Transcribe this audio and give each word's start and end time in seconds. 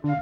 Komiði 0.00 0.16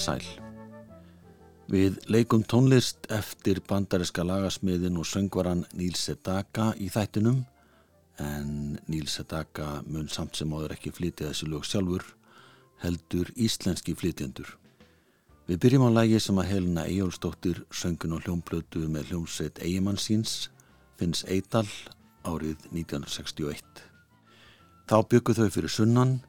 sæl. 0.00 0.24
Við 1.68 1.98
leikum 2.08 2.40
tónlist 2.40 3.04
eftir 3.12 3.60
bandariska 3.68 4.24
lagasmiðin 4.24 4.96
og 4.96 5.04
söngvaran 5.04 5.66
Níl 5.76 5.92
Sedaka 5.92 6.72
í 6.80 6.88
þættinum 6.88 7.44
en 8.16 8.80
Níl 8.88 9.04
Sedaka 9.12 9.84
mun 9.84 10.08
samt 10.08 10.40
sem 10.40 10.48
áður 10.56 10.72
ekki 10.78 10.96
flytja 10.96 11.28
þessi 11.34 11.52
lög 11.52 11.68
sjálfur 11.68 12.08
heldur 12.80 13.30
íslenski 13.36 13.94
flytjendur. 13.98 14.56
Við 15.50 15.58
byrjum 15.64 15.86
á 15.88 15.90
lægi 15.98 16.20
sem 16.22 16.38
að 16.38 16.50
Helena 16.52 16.86
Ejólfsdóttir 16.86 17.64
söngun 17.74 18.14
og 18.16 18.24
hljómblötu 18.24 18.84
með 18.86 19.10
hljómsveit 19.10 19.58
Eigimann 19.64 19.98
síns 19.98 20.50
finns 21.00 21.24
Eidal 21.26 21.66
árið 22.22 22.68
1961. 22.70 23.64
Þá 24.86 24.96
byggu 25.10 25.34
þau 25.34 25.48
fyrir 25.50 25.72
sunnan 25.72 26.20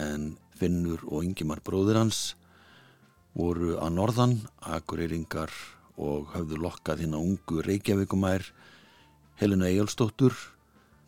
en 0.00 0.32
Finnur 0.56 1.04
og 1.08 1.26
Ingimar 1.26 1.60
bróður 1.64 2.00
hans 2.00 2.22
voru 3.36 3.76
að 3.80 3.94
norðan, 3.96 4.34
akureyringar 4.60 5.52
og 6.00 6.32
höfðu 6.32 6.60
lokkað 6.64 7.04
hinn 7.04 7.16
á 7.16 7.20
ungu 7.20 7.62
Reykjavíkumær 7.66 8.48
Helena 9.40 9.68
Ejálsdóttur 9.68 10.36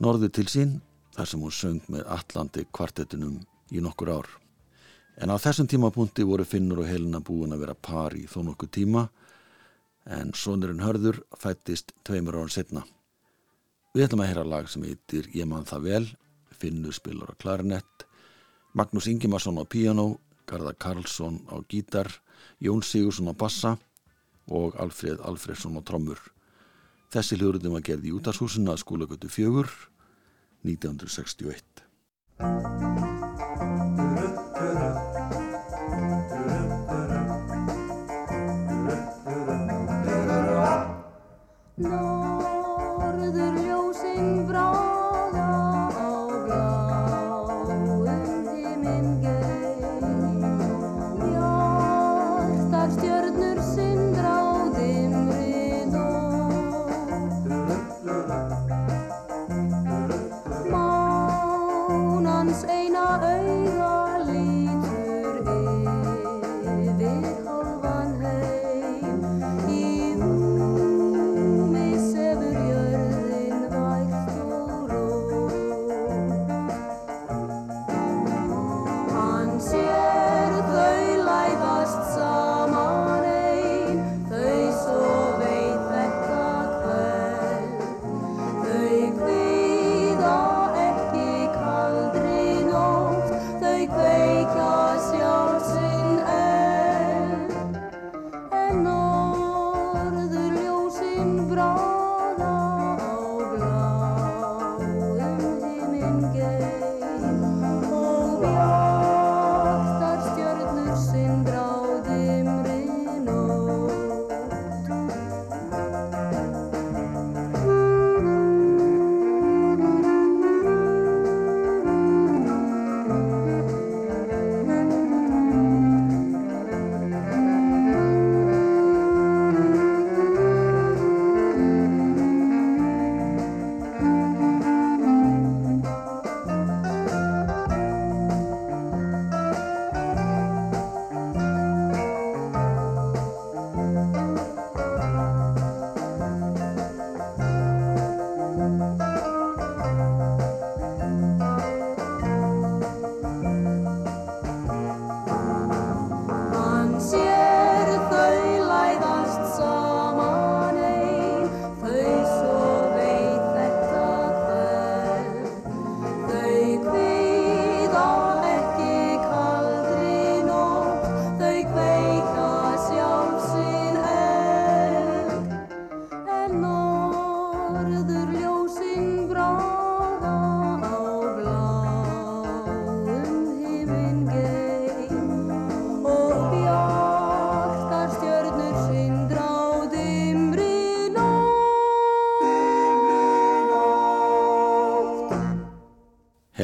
norðu 0.05 0.29
til 0.29 0.48
sín 0.53 0.79
þar 1.17 1.31
sem 1.31 1.45
hún 1.45 1.55
söng 1.55 1.84
með 1.89 2.09
Allandi 2.12 2.69
kvartetinum 2.75 3.41
í 3.73 3.81
nokkur 3.81 4.17
ár. 4.20 4.44
En 5.15 5.31
á 5.31 5.39
þessum 5.39 5.69
tímapunkti 5.71 6.25
voru 6.27 6.43
Finnur 6.47 6.81
og 6.83 6.89
Helena 6.91 7.21
búin 7.23 7.55
að 7.55 7.63
vera 7.63 7.77
par 7.79 8.17
í 8.19 8.25
þó 8.27 8.41
nokkuð 8.48 8.70
tíma 8.75 9.05
en 10.11 10.34
sonurinn 10.37 10.83
Hörður 10.83 11.21
fættist 11.39 11.95
tveimur 12.05 12.41
ára 12.41 12.51
setna. 12.51 12.83
Við 13.95 14.09
ætlum 14.09 14.25
að 14.25 14.31
heyra 14.33 14.45
lag 14.45 14.69
sem 14.69 14.83
heitir 14.83 15.31
Ég 15.33 15.47
mann 15.47 15.69
það 15.69 15.87
vel, 15.87 16.06
Finnur 16.59 16.97
spilur 16.97 17.31
á 17.31 17.34
klarinett, 17.39 18.06
Magnús 18.75 19.06
Ingimarsson 19.06 19.62
á 19.62 19.65
piano, 19.65 20.19
Garðar 20.51 20.75
Karlsson 20.83 21.47
á 21.47 21.62
gítar, 21.71 22.11
Jón 22.59 22.83
Sigursson 22.83 23.31
á 23.31 23.34
bassa 23.39 23.77
og 24.51 24.75
Alfred 24.83 25.23
Alfredsson 25.23 25.78
á 25.78 25.83
trommur. 25.87 26.19
Þessi 27.15 27.39
hljóruðum 27.39 27.78
var 27.78 27.87
gerð 27.87 28.11
í 28.11 28.17
útashúsina 28.19 28.75
að 28.75 28.83
skólagötu 28.83 29.31
fjögur 29.31 29.71
1961. 30.67 33.03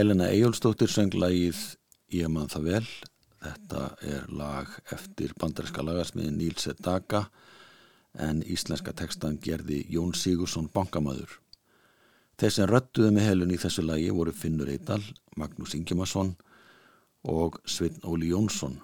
Helena 0.01 0.31
Ejólfsdóttir 0.33 0.89
söng 0.89 1.13
lagið 1.13 1.59
Ég 2.17 2.29
mann 2.33 2.49
það 2.49 2.63
vel. 2.71 2.87
Þetta 3.45 3.81
er 4.09 4.29
lag 4.33 4.71
eftir 4.95 5.35
bandarinska 5.37 5.83
lagarsmiðin 5.85 6.39
Níl 6.41 6.55
Sedaka 6.57 7.27
en 8.17 8.39
íslenska 8.41 8.95
tekstan 8.97 9.37
gerði 9.45 9.83
Jón 9.93 10.15
Sigursson 10.17 10.71
bankamæður. 10.73 11.35
Þeir 12.41 12.55
sem 12.55 12.71
röttuðu 12.71 13.11
með 13.13 13.29
Helun 13.29 13.53
í 13.53 13.59
þessu 13.61 13.85
lagi 13.85 14.07
voru 14.17 14.33
Finnur 14.33 14.71
Eidal, 14.73 15.03
Magnús 15.37 15.77
Ingimarsson 15.77 16.31
og 17.29 17.59
Sveitn 17.69 18.07
Óli 18.09 18.31
Jónsson 18.31 18.79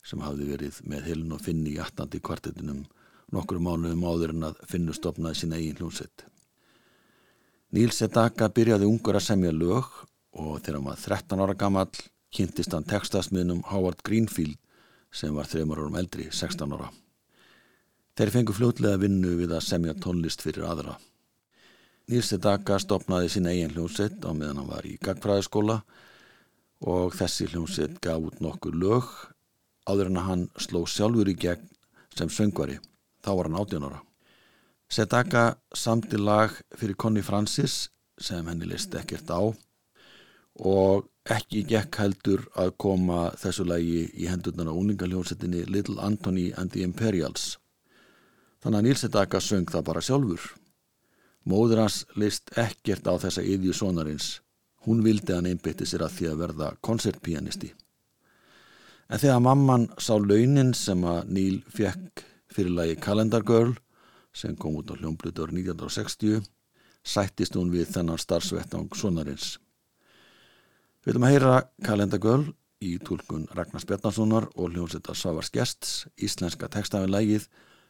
sem 0.00 0.24
hafði 0.24 0.46
verið 0.54 0.78
með 0.88 1.10
Helun 1.10 1.34
og 1.36 1.42
Finn 1.44 1.66
í 1.68 1.74
18. 1.76 2.16
kvartetinum 2.24 2.86
nokkru 3.36 3.60
mánuðum 3.60 4.08
áður 4.08 4.32
en 4.38 4.48
að 4.48 4.64
Finnur 4.72 4.96
stopnaði 4.96 5.42
sína 5.42 5.60
eigin 5.60 5.76
hljómsett. 5.82 6.24
Níl 7.76 7.92
Sedaka 7.92 8.48
byrjaði 8.48 8.88
ungur 8.88 9.20
að 9.20 9.28
semja 9.28 9.52
lög 9.52 9.92
og 10.32 10.60
þegar 10.60 10.78
hann 10.78 10.88
var 10.88 11.00
13 11.00 11.44
ára 11.44 11.56
gammal 11.58 11.88
kynntist 12.32 12.72
hann 12.72 12.88
textasmiðnum 12.88 13.62
Howard 13.68 14.00
Greenfield 14.06 14.56
sem 15.12 15.34
var 15.36 15.48
þreymar 15.48 15.82
árum 15.82 15.98
eldri, 16.00 16.30
16 16.32 16.72
ára. 16.72 16.88
Þeir 18.16 18.32
fengu 18.32 18.54
fljótlega 18.56 19.00
vinnu 19.00 19.34
við 19.38 19.52
að 19.56 19.66
semja 19.66 19.94
tónlist 19.96 20.44
fyrir 20.44 20.64
aðra. 20.68 20.96
Nýrsti 22.08 22.38
Daka 22.42 22.78
stopnaði 22.82 23.28
sín 23.32 23.48
eigin 23.48 23.72
hljómsett 23.72 24.24
á 24.24 24.32
meðan 24.32 24.62
hann 24.62 24.70
var 24.72 24.88
í 24.88 24.96
gagfræðiskóla 25.00 25.82
og 26.92 27.14
þessi 27.16 27.46
hljómsveit 27.52 28.00
gaf 28.02 28.24
út 28.26 28.40
nokkur 28.42 28.74
lög 28.76 29.10
áður 29.88 30.10
en 30.10 30.20
að 30.20 30.28
hann 30.28 30.46
sló 30.60 30.82
sjálfur 30.88 31.30
í 31.30 31.36
gegn 31.38 31.68
sem 32.16 32.32
söngvari. 32.32 32.80
Þá 33.22 33.30
var 33.38 33.48
hann 33.48 33.60
18 33.60 33.86
ára. 33.88 34.00
Sedaka 34.92 35.44
samti 35.72 36.18
lag 36.20 36.56
fyrir 36.76 36.98
Conny 37.00 37.22
Francis 37.24 37.86
sem 38.20 38.44
henni 38.48 38.68
listi 38.68 38.98
ekkert 39.00 39.30
á 39.32 39.40
og 40.60 41.08
ekki 41.30 41.62
gekk 41.68 41.96
heldur 42.02 42.44
að 42.58 42.74
koma 42.82 43.30
þessu 43.38 43.64
lagi 43.64 44.04
í 44.12 44.28
hendurnar 44.28 44.68
á 44.68 44.74
úningaljónsettinni 44.74 45.64
Little 45.70 46.00
Anthony 46.02 46.50
and 46.56 46.72
the 46.72 46.82
Imperials. 46.82 47.58
Þannig 48.62 48.78
að 48.78 48.86
Níl 48.86 48.98
Sedaka 48.98 49.40
söng 49.40 49.70
það 49.70 49.86
bara 49.88 50.02
sjálfur. 50.02 50.42
Móður 51.48 51.82
hans 51.82 52.02
list 52.14 52.52
ekkert 52.58 53.06
á 53.10 53.14
þessa 53.18 53.42
yðju 53.42 53.74
sonarins. 53.74 54.40
Hún 54.86 55.02
vildi 55.02 55.34
hann 55.34 55.46
einbytti 55.46 55.86
sér 55.86 56.04
að 56.06 56.18
því 56.18 56.28
að 56.30 56.42
verða 56.42 56.68
koncertpianisti. 56.82 57.72
En 59.10 59.20
þegar 59.20 59.42
mamman 59.44 59.88
sá 59.98 60.14
launin 60.18 60.74
sem 60.74 61.02
að 61.06 61.32
Níl 61.34 61.62
fekk 61.70 62.22
fyrir 62.52 62.76
lagi 62.76 62.98
Calendar 63.02 63.42
Girl 63.46 63.74
sem 64.32 64.56
kom 64.56 64.78
út 64.78 64.90
á 64.90 64.96
hljómblutur 64.96 65.52
1960 65.52 66.42
sættist 67.02 67.58
hún 67.58 67.72
við 67.74 67.90
þennan 67.96 68.20
starfsvettang 68.20 68.94
sonarins. 68.96 69.58
Við 71.02 71.16
viljum 71.16 71.24
að 71.26 71.32
heyra 71.34 71.54
Calendar 71.82 72.20
Girl 72.22 72.44
í 72.78 72.92
tólkun 73.02 73.48
Ragnars 73.58 73.86
Bjarnasonar 73.90 74.44
og 74.54 74.70
hljómsetta 74.70 75.16
Savars 75.18 75.50
Gjests, 75.50 76.04
íslenska 76.14 76.68
textafilægið 76.70 77.48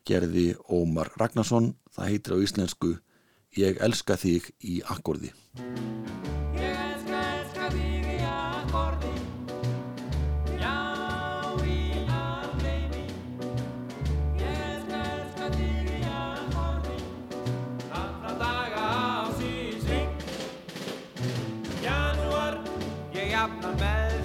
gerði 0.09 0.47
Ómar 0.73 1.13
Ragnarsson, 1.21 1.75
það 1.93 2.09
heitir 2.09 2.41
á 2.41 2.45
íslensku 2.49 2.95
Ég 3.61 3.77
elska 3.85 4.17
þig 4.17 4.49
í 4.65 4.81
akkordi. 4.89 5.29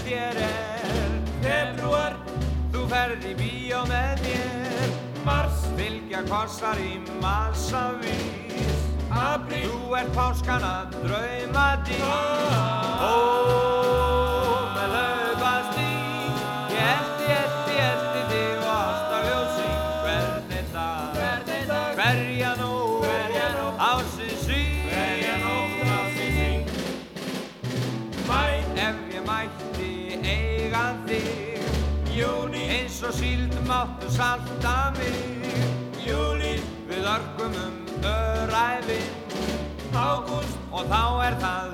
Þér 0.07 0.38
er 0.39 1.15
Februar, 1.44 2.15
þú 2.71 2.83
ferð 2.92 3.25
í 3.27 3.33
bíó 3.42 3.83
með 3.89 4.24
mér. 4.24 4.94
Mars, 5.27 5.65
fylgja 5.75 6.21
kossar 6.30 6.80
í 6.80 6.94
massavís 7.19 8.86
Apríl, 9.12 9.68
þú 9.68 9.98
ert 10.00 10.13
páskana 10.15 10.75
drauma 11.01 11.68
dýr 11.88 13.76
máttu 33.68 34.10
salta 34.10 34.94
mig 34.98 35.16
Júli, 36.08 36.56
við 36.88 37.04
örgum 37.04 37.56
um 37.66 37.75
öræfin. 38.08 39.10
Ágúst, 39.92 40.56
og 40.72 40.88
þá 40.88 41.04
er 41.28 41.36
það 41.42 41.67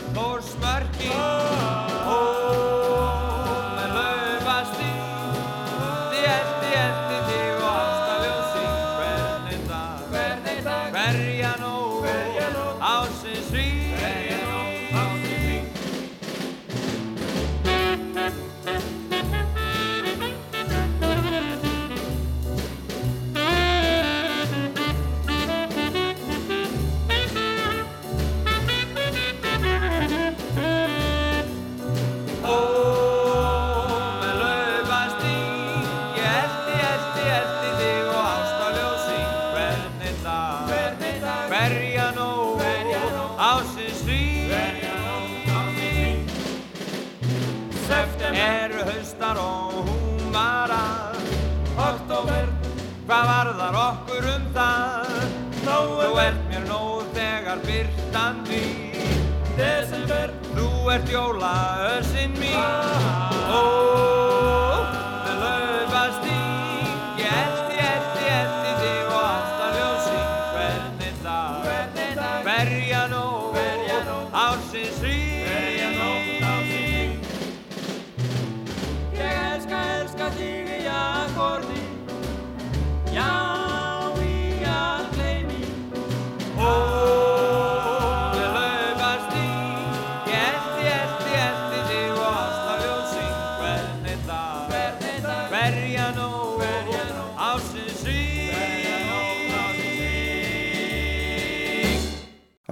þú 61.14 61.20
ert 61.20 62.43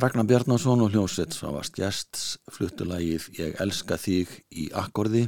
Ragnar 0.02 0.26
Bjarnason 0.26 0.82
og 0.82 0.96
hljómsveit 0.96 1.36
Svavast 1.36 1.76
Gjests 1.78 2.40
fluttulagið 2.50 3.28
Ég 3.38 3.60
elska 3.62 4.00
þig 4.02 4.32
í 4.50 4.64
akkordi 4.74 5.28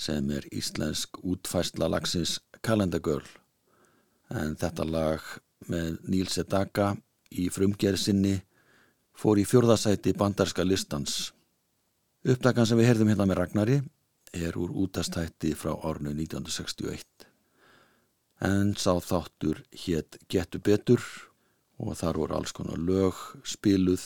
sem 0.00 0.30
er 0.32 0.46
íslensk 0.48 1.18
útfæsla 1.20 1.90
lagsins 1.92 2.38
Calendar 2.64 3.02
Girl 3.04 3.26
en 4.32 4.54
þetta 4.56 4.86
lag 4.88 5.26
með 5.68 5.98
Níl 6.08 6.30
Sedaka 6.32 6.94
í 7.36 7.50
frumgerðsinni 7.52 8.38
fór 9.12 9.42
í 9.42 9.44
fjörðasæti 9.44 10.14
bandarska 10.16 10.64
listans. 10.64 11.34
Uppdagan 12.24 12.70
sem 12.70 12.80
við 12.80 12.88
heyrðum 12.88 13.12
hérna 13.12 13.26
með 13.28 13.40
Ragnari 13.42 13.76
er 14.32 14.56
úr 14.56 14.72
útastætti 14.86 15.52
frá 15.52 15.74
árnu 15.76 16.14
1961 16.16 17.28
en 18.48 18.72
sá 18.72 18.96
þáttur 19.04 19.60
hétt 19.84 20.16
Getu 20.32 20.64
betur 20.64 21.04
og 21.82 21.96
þar 21.98 22.20
voru 22.22 22.36
alls 22.38 22.54
konar 22.54 22.78
lög, 22.78 23.18
spiluð 23.44 24.04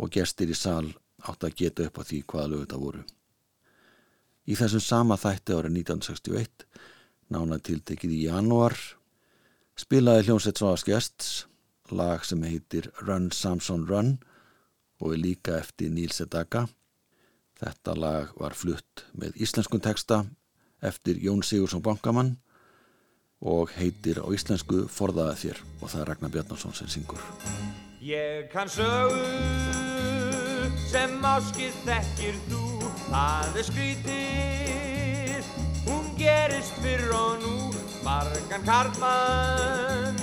og 0.00 0.12
gestir 0.14 0.50
í 0.50 0.56
sal 0.56 0.88
átt 1.24 1.44
að 1.44 1.56
geta 1.60 1.86
upp 1.88 2.00
á 2.00 2.02
því 2.02 2.20
hvaða 2.24 2.50
lög 2.52 2.64
þetta 2.64 2.80
voru. 2.80 3.04
Í 4.44 4.56
þessum 4.58 4.82
sama 4.84 5.16
þætti 5.20 5.56
árið 5.56 5.76
1961, 5.80 6.66
nána 7.32 7.58
tiltekið 7.64 8.12
í 8.12 8.22
janúar, 8.26 8.76
spilaði 9.76 10.28
hljómsveit 10.28 10.60
Svavas 10.60 10.84
Gjests 10.84 11.30
lag 11.92 12.24
sem 12.24 12.42
heitir 12.44 12.90
Run 13.04 13.30
Samson 13.32 13.86
Run 13.88 14.16
og 15.00 15.14
er 15.14 15.20
líka 15.20 15.58
eftir 15.60 15.92
Níl 15.92 16.12
Sedaka. 16.12 16.66
Þetta 17.60 17.94
lag 17.96 18.32
var 18.40 18.56
flutt 18.56 19.04
með 19.16 19.36
íslenskun 19.44 19.82
texta 19.84 20.24
eftir 20.84 21.20
Jón 21.22 21.44
Sigursson 21.44 21.82
Bankamann 21.84 22.34
og 23.44 23.72
heitir 23.76 24.20
á 24.24 24.26
íslensku 24.32 24.86
Forðaða 24.88 25.36
þér 25.42 25.60
og 25.80 25.90
það 25.92 26.00
er 26.00 26.10
Ragnar 26.10 26.32
Bjarnarsson 26.34 26.76
sem 26.76 26.88
syngur. 26.88 27.20
Ég 28.04 28.48
kann 28.52 28.72
sögu 28.72 29.20
sem 30.88 31.14
áskið 31.24 31.76
þekkir 31.84 32.40
þú. 32.48 32.62
Það 33.04 33.58
er 33.60 33.66
skrítið, 33.68 35.52
hún 35.86 36.10
gerist 36.18 36.82
fyrr 36.82 37.12
og 37.14 37.44
nú. 37.44 37.54
Margan 38.04 38.64
karlmann, 38.66 40.18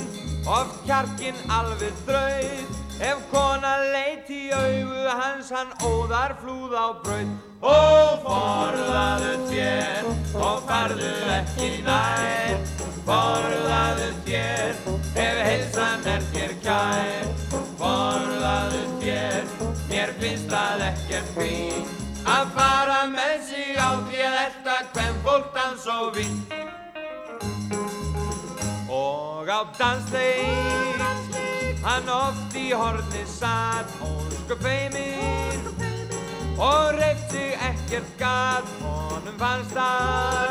oft 0.46 0.84
kjarkin 0.86 1.38
alveg 1.50 1.96
þraut 2.06 2.78
Ef 3.02 3.24
kona 3.32 3.72
leit 3.90 4.28
í 4.30 4.52
auðu 4.54 5.16
hans 5.18 5.50
hann 5.50 5.72
óðar 5.82 6.36
flúð 6.44 6.76
á 6.78 6.88
brauð 7.02 7.32
Og 7.66 8.22
forðaðu 8.28 9.34
þér 9.50 10.12
og 10.38 10.62
farðu 10.70 11.10
ekki 11.40 11.72
nær 11.88 12.91
Forðaðu 13.08 14.10
þér 14.28 14.76
ef 15.22 15.40
heilsan 15.48 16.06
er 16.12 16.28
þér 16.34 16.54
kær. 16.66 17.32
Forðaðu 17.82 18.84
þér, 19.02 19.50
mér 19.90 20.14
finnst 20.22 20.52
það 20.52 20.86
ekkert 20.92 21.34
grín 21.38 21.90
Að 22.30 22.52
fara 22.54 23.00
með 23.10 23.38
sig 23.50 23.80
á 23.82 23.98
því 24.06 24.20
að 24.28 24.36
þetta 24.38 24.76
hvem 24.94 25.16
fólk 25.26 25.48
dans 25.56 25.88
og 25.90 26.12
vín. 26.16 26.38
Og 28.92 29.50
á 29.50 29.62
dansleik 29.80 30.92
Hann 31.82 32.10
oft 32.14 32.54
í 32.54 32.68
horni 32.78 33.24
satt, 33.26 33.90
ósku 34.06 34.58
feiminn 34.62 35.66
og 36.62 36.94
reyft 37.00 37.32
sig 37.34 37.56
ekkert 37.58 38.12
gat, 38.20 38.68
honum 38.84 39.40
fannst 39.42 39.74
að 39.82 40.51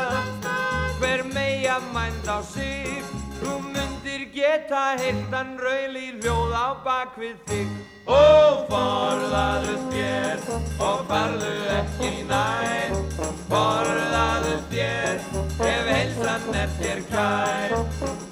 mænd 2.01 2.27
á 2.27 2.41
sig, 2.41 3.03
þú 3.39 3.57
myndir 3.73 4.23
geta 4.33 4.97
heiltan 5.01 5.53
raul 5.61 5.97
í 5.99 6.07
hljóð 6.17 6.53
á 6.57 6.67
bakvið 6.85 7.37
þig. 7.49 7.73
Og 8.11 8.63
forðaðu 8.71 9.75
þér 9.91 10.41
og 10.81 11.03
farðu 11.09 11.51
ekki 11.77 12.11
nær, 12.31 12.95
forðaðu 13.51 14.57
þér 14.73 15.21
ef 15.69 15.91
heilsan 15.93 16.49
er 16.63 16.75
þér 16.81 17.05
kær, 17.13 17.77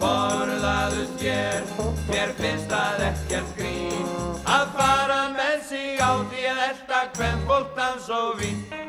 forðaðu 0.02 1.08
þér, 1.22 1.74
mér 2.10 2.36
finnst 2.42 2.74
það 2.74 3.08
ekkert 3.12 3.58
grín, 3.62 4.14
að 4.58 4.78
fara 4.80 5.24
með 5.38 5.58
sig 5.70 6.02
á 6.02 6.12
því 6.32 6.48
að 6.56 6.64
elda 6.72 7.08
hvem 7.20 7.50
fólk 7.52 7.76
dans 7.78 8.16
og 8.22 8.40
vín. 8.42 8.89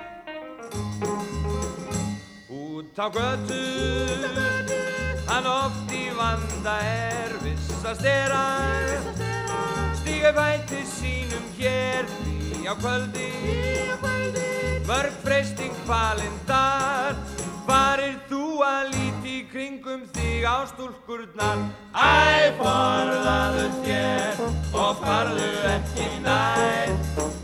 Út 2.91 2.99
á 2.99 3.07
götu, 3.07 3.55
hann 5.31 5.47
oft 5.47 5.93
í 5.95 6.11
vanda 6.11 6.73
er, 6.83 7.37
vissast 7.39 8.03
er 8.03 8.33
að 8.35 9.21
stíga 10.01 10.33
bæti 10.35 10.81
sínum 10.91 11.45
hér 11.55 12.09
því 12.17 12.67
á 12.67 12.75
kvöldi, 12.83 13.29
mörg 14.91 15.15
freysting 15.23 15.77
falindar, 15.87 17.15
farir 17.71 18.17
þú 18.27 18.45
að 18.67 18.89
líti 18.95 19.37
kringum 19.51 20.03
þig 20.15 20.47
á 20.47 20.59
stúlkurnar. 20.73 21.61
Æ, 21.95 22.51
forðaðu 22.59 23.67
þér 23.85 24.41
og 24.75 25.03
farðu 25.03 25.51
ekki 25.71 26.09
nær, 26.25 26.95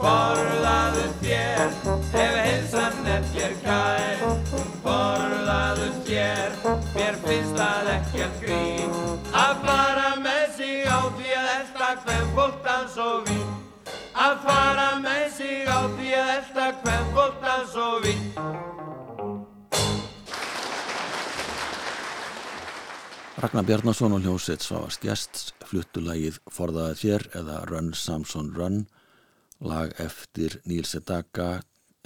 forðaðu 0.00 1.04
þér 1.22 1.76
ef 2.24 2.38
heilsan 2.46 3.10
er 3.14 3.28
þér 3.34 3.54
kær. 3.62 4.24
Forðaðu 4.86 5.90
þér, 6.08 6.56
mér 6.96 7.20
finnst 7.26 7.60
það 7.60 7.92
ekkert 7.96 8.40
grín, 8.42 8.96
að 9.44 9.62
fara 9.66 10.10
með 10.24 10.46
sig 10.58 10.88
á 10.90 11.00
því 11.18 11.36
að 11.42 11.52
elda 11.58 11.92
hvem 12.06 12.32
fólk 12.38 12.58
dans 12.66 12.98
og 13.06 13.30
vín. 13.30 13.46
Að 14.16 14.40
fara 14.46 14.88
með 15.04 15.28
sig 15.36 15.68
á 15.70 15.80
því 15.98 16.16
að 16.22 16.34
elda 16.38 16.72
hvem 16.82 17.14
fólk 17.14 17.38
dans 17.44 17.78
og 17.86 18.02
vín. 18.06 18.75
Ragnar 23.36 23.66
Bjarnason 23.68 24.14
og 24.16 24.22
hljómsveit 24.24 24.62
Svavars 24.64 24.96
Gjests 24.96 25.50
fluttu 25.68 26.00
lagið 26.00 26.38
Forðaði 26.48 26.94
þér 27.02 27.24
eða 27.36 27.56
Run 27.68 27.90
Samson 27.92 28.46
Run 28.56 28.78
lag 29.60 29.90
eftir 30.00 30.54
Níl 30.64 30.86
Sedaka 30.88 31.58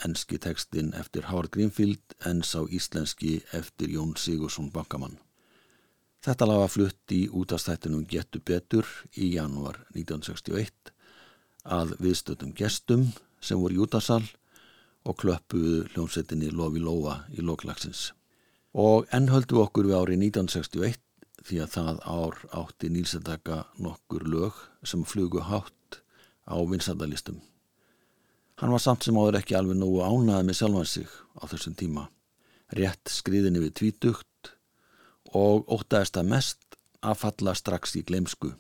enski 0.03 0.41
tekstinn 0.43 0.89
eftir 0.99 1.29
Howard 1.29 1.53
Greenfield 1.55 2.17
en 2.27 2.41
sá 2.43 2.65
íslenski 2.67 3.37
eftir 3.55 3.93
Jón 3.95 4.17
Sigursson 4.19 4.73
Bankamann. 4.75 5.21
Þetta 6.27 6.49
lag 6.51 6.65
var 6.65 6.73
flutt 6.75 7.15
í 7.15 7.21
útastættinum 7.31 8.09
Getu 8.11 8.41
betur 8.43 8.89
í 9.15 9.29
janúar 9.37 9.79
1961 9.95 10.91
að 11.63 11.93
viðstöldum 12.03 12.57
gestum 12.59 13.05
sem 13.39 13.61
voru 13.63 13.77
í 13.79 13.85
útasal 13.85 14.25
og 15.07 15.21
klöppuðu 15.23 15.85
hljómsveitinni 15.93 16.51
Lofi 16.51 16.83
Lóa 16.83 17.21
í 17.31 17.47
loklagsins. 17.47 18.09
Og 18.75 19.07
enn 19.15 19.31
höldu 19.31 19.63
okkur 19.63 19.87
við 19.87 20.01
árið 20.01 20.27
1961 20.33 20.99
því 21.47 21.61
að 21.64 21.75
það 21.75 22.00
ár 22.04 22.40
átti 22.62 22.90
nýlsendaka 22.92 23.62
nokkur 23.80 24.26
lög 24.28 24.59
sem 24.87 25.04
flugu 25.09 25.42
hátt 25.47 26.00
á 26.47 26.56
vinsandalistum. 26.68 27.40
Hann 28.61 28.75
var 28.75 28.82
samt 28.85 29.06
sem 29.06 29.16
áður 29.16 29.40
ekki 29.40 29.56
alveg 29.56 29.78
nógu 29.80 30.02
ánað 30.04 30.47
með 30.47 30.59
sjálfan 30.59 30.88
sig 30.88 31.09
á 31.40 31.42
þessum 31.49 31.76
tíma. 31.80 32.09
Rétt 32.76 33.09
skriðinni 33.09 33.62
við 33.62 33.76
tvítugt 33.80 34.52
og 35.32 35.64
ótaðist 35.70 36.18
að 36.20 36.32
mest 36.35 36.76
að 37.00 37.20
falla 37.23 37.54
strax 37.56 37.97
í 37.97 38.04
gleimsku 38.04 38.52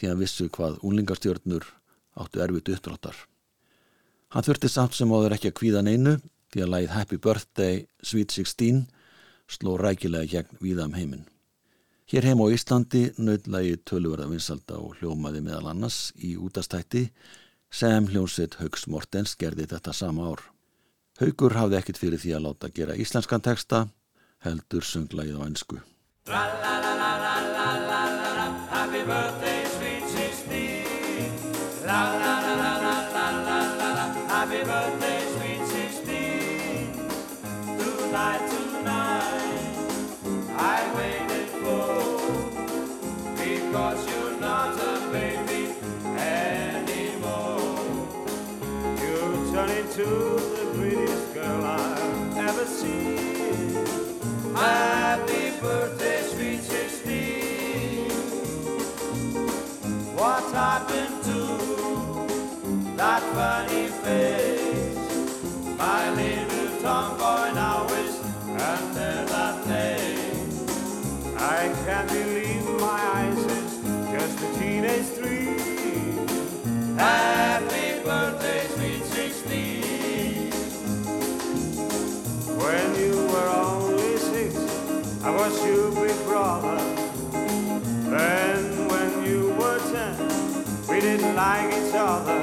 því 0.00 0.10
að 0.10 0.22
vissu 0.24 0.48
hvað 0.50 0.80
unlingarstjörnur 0.86 1.66
áttu 2.20 2.42
erfitt 2.42 2.72
uppdráttar. 2.74 3.16
Hann 4.34 4.46
þurfti 4.46 4.70
samt 4.70 4.96
sem 4.96 5.12
áður 5.12 5.36
ekki 5.36 5.50
að 5.52 5.58
kvíða 5.60 5.84
neinu 5.86 6.16
því 6.50 6.64
að 6.64 6.72
læð 6.74 6.94
Happy 6.94 7.18
Birthday 7.22 7.84
Sweet 8.02 8.34
16 8.34 8.86
sló 9.50 9.76
rækilega 9.78 10.30
gegn 10.30 10.58
víðam 10.62 10.92
um 10.92 10.98
heiminn. 10.98 11.28
Hér 12.10 12.26
heim 12.26 12.40
á 12.42 12.50
Íslandi 12.50 13.04
nöðlagi 13.22 13.76
töluverða 13.86 14.24
vinsalda 14.32 14.80
og 14.82 14.96
hljómaði 14.98 15.44
meðal 15.46 15.68
annars 15.70 16.10
í 16.18 16.32
útastætti 16.42 17.04
sem 17.70 18.08
hljómsveit 18.10 18.56
Haugs 18.58 18.88
Mortens 18.90 19.36
gerði 19.38 19.68
þetta 19.70 19.94
sama 19.94 20.26
ár. 20.32 20.42
Haugur 21.22 21.54
hafði 21.54 21.78
ekkit 21.78 22.00
fyrir 22.02 22.18
því 22.18 22.34
að 22.34 22.44
láta 22.48 22.72
gera 22.74 22.98
íslenskan 22.98 23.46
texta, 23.46 23.84
heldur 24.42 24.82
sönglaðið 24.90 25.38
á 25.38 25.42
ennsku. 25.46 25.78
You. 50.00 50.39
Didn't 91.20 91.36
like 91.36 91.72
each 91.74 91.94
other. 91.94 92.40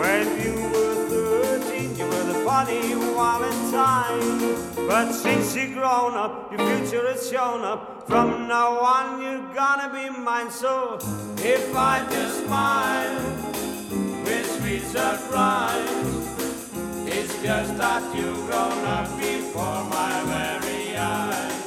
When 0.00 0.26
you 0.42 0.54
were 0.72 0.94
thirteen, 1.08 1.96
you 1.96 2.06
were 2.06 2.26
the 2.32 2.38
funny 2.44 2.94
Valentine. 2.94 4.86
But 4.86 5.12
since 5.12 5.56
you've 5.56 5.74
grown 5.74 6.14
up, 6.14 6.52
your 6.52 6.60
future 6.60 7.06
has 7.08 7.28
shown 7.28 7.62
up. 7.62 8.06
From 8.06 8.46
now 8.46 8.78
on, 8.78 9.22
you're 9.22 9.54
gonna 9.54 9.90
be 9.92 10.08
mine. 10.10 10.50
So 10.50 10.98
if 11.38 11.74
I 11.74 12.06
just 12.10 12.44
smile 12.44 13.18
with 14.24 14.46
sweet 14.58 14.82
surprise, 14.82 15.90
it's 17.06 17.34
just 17.42 17.76
that 17.78 18.02
you've 18.16 18.46
grown 18.46 18.84
up 18.84 19.08
before 19.18 19.82
my 19.96 20.14
very 20.30 20.96
eyes. 20.96 21.66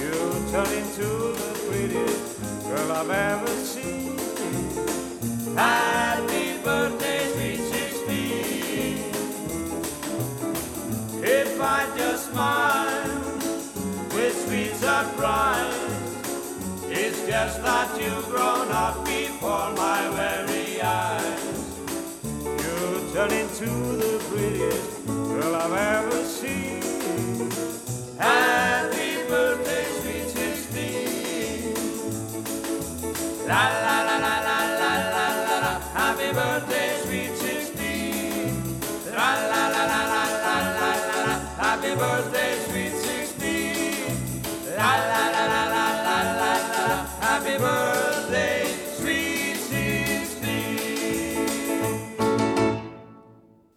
You 0.00 0.12
turn 0.50 0.70
into 0.80 1.08
the 1.40 1.50
prettiest 1.68 2.40
girl 2.68 2.92
I've 2.92 3.10
ever 3.10 3.48
seen. 3.48 4.13
Just 11.96 12.30
smile 12.30 13.22
with 14.14 14.34
sweet 14.46 14.74
surprise, 14.74 16.16
it's 16.90 17.26
just 17.26 17.62
that 17.62 18.00
you've 18.00 18.28
grown 18.30 18.70
up 18.72 19.04
before 19.04 19.70
my 19.76 20.08
very 20.14 20.80
eyes. 20.80 21.78
You 22.44 23.12
turn 23.12 23.32
into 23.32 23.66
the 23.66 24.18
prettiest 24.30 25.03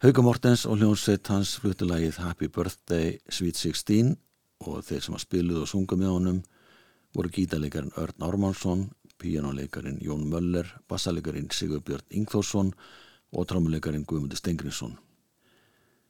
Hauka 0.07 0.23
Mortens 0.23 0.61
og 0.63 0.77
hljónsveit 0.79 1.27
hans 1.27 1.57
flutulagið 1.59 2.21
Happy 2.23 2.47
Birthday 2.47 3.17
Sweet 3.27 3.57
16 3.59 4.13
og 4.63 4.77
þeir 4.87 5.01
sem 5.03 5.15
að 5.17 5.23
spiluðu 5.25 5.63
og 5.65 5.67
sunga 5.67 5.97
með 5.99 6.11
honum 6.13 6.37
voru 7.17 7.31
gítarleikarin 7.35 7.91
Örn 7.99 8.23
Ármánsson, 8.23 8.85
píjánuleikarin 9.19 9.97
Jón 9.99 10.23
Möller, 10.31 10.69
bassaleikarin 10.87 11.49
Sigurbjörn 11.51 12.07
Ingþórsson 12.21 12.69
og 13.35 13.49
trámuleikarin 13.49 14.05
Guðmundur 14.07 14.39
Stengrinsson. 14.39 14.93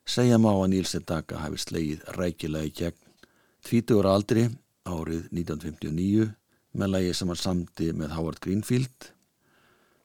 Segja 0.05 0.37
má 0.37 0.51
að 0.51 0.75
Níl 0.75 0.85
Sedaka 0.85 1.41
hafi 1.41 1.57
slegið 1.63 2.05
rækilega 2.19 2.69
í 2.69 2.75
gegn 2.77 3.01
20 3.71 4.03
ára 4.03 4.13
aldri 4.19 4.43
árið 4.85 5.25
1959 5.31 6.27
með 6.77 6.93
lagi 6.93 7.17
sem 7.17 7.33
hann 7.33 7.41
samti 7.47 7.89
með 7.97 8.13
Howard 8.13 8.45
Greenfield. 8.45 9.09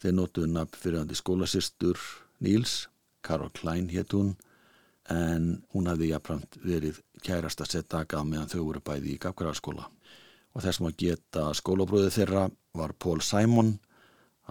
Þeir 0.01 0.17
notuðu 0.17 0.49
nafn 0.57 0.81
fyrir 0.81 1.03
hann 1.03 1.13
til 1.13 1.21
skólasýstur 1.21 2.01
Níls, 2.41 2.87
Karol 3.23 3.52
Klein 3.55 3.88
hétt 3.93 4.14
hún, 4.17 4.35
en 5.11 5.62
hún 5.75 5.88
hafði 5.91 6.12
jafnframt 6.12 6.59
verið 6.62 7.00
kærasta 7.23 7.67
Sedaka 7.69 8.23
meðan 8.25 8.50
þau 8.50 8.61
voru 8.69 8.83
bæði 8.85 9.14
í 9.14 9.21
Gafgararskóla. 9.23 9.88
Og 10.52 10.64
þess 10.64 10.83
að 10.83 10.99
geta 11.00 11.47
skólabróðið 11.57 12.17
þeirra 12.19 12.45
var 12.76 12.93
Paul 12.99 13.21
Simon, 13.25 13.79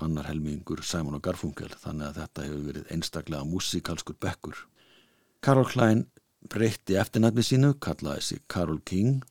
annar 0.01 0.29
helmingur 0.31 0.81
Simon 0.83 1.19
og 1.19 1.23
Garfunkel, 1.25 1.69
þannig 1.77 2.07
að 2.07 2.21
þetta 2.21 2.47
hefur 2.47 2.65
verið 2.69 2.93
einstaklega 2.95 3.47
músikalskur 3.47 4.17
bekkur. 4.21 4.63
Karol 5.41 5.67
Klein 5.69 6.05
breytti 6.49 6.97
eftirnætni 6.97 7.45
sínu, 7.45 7.75
kallaði 7.79 8.25
sig 8.25 8.41
Karol 8.49 8.81
King 8.85 9.21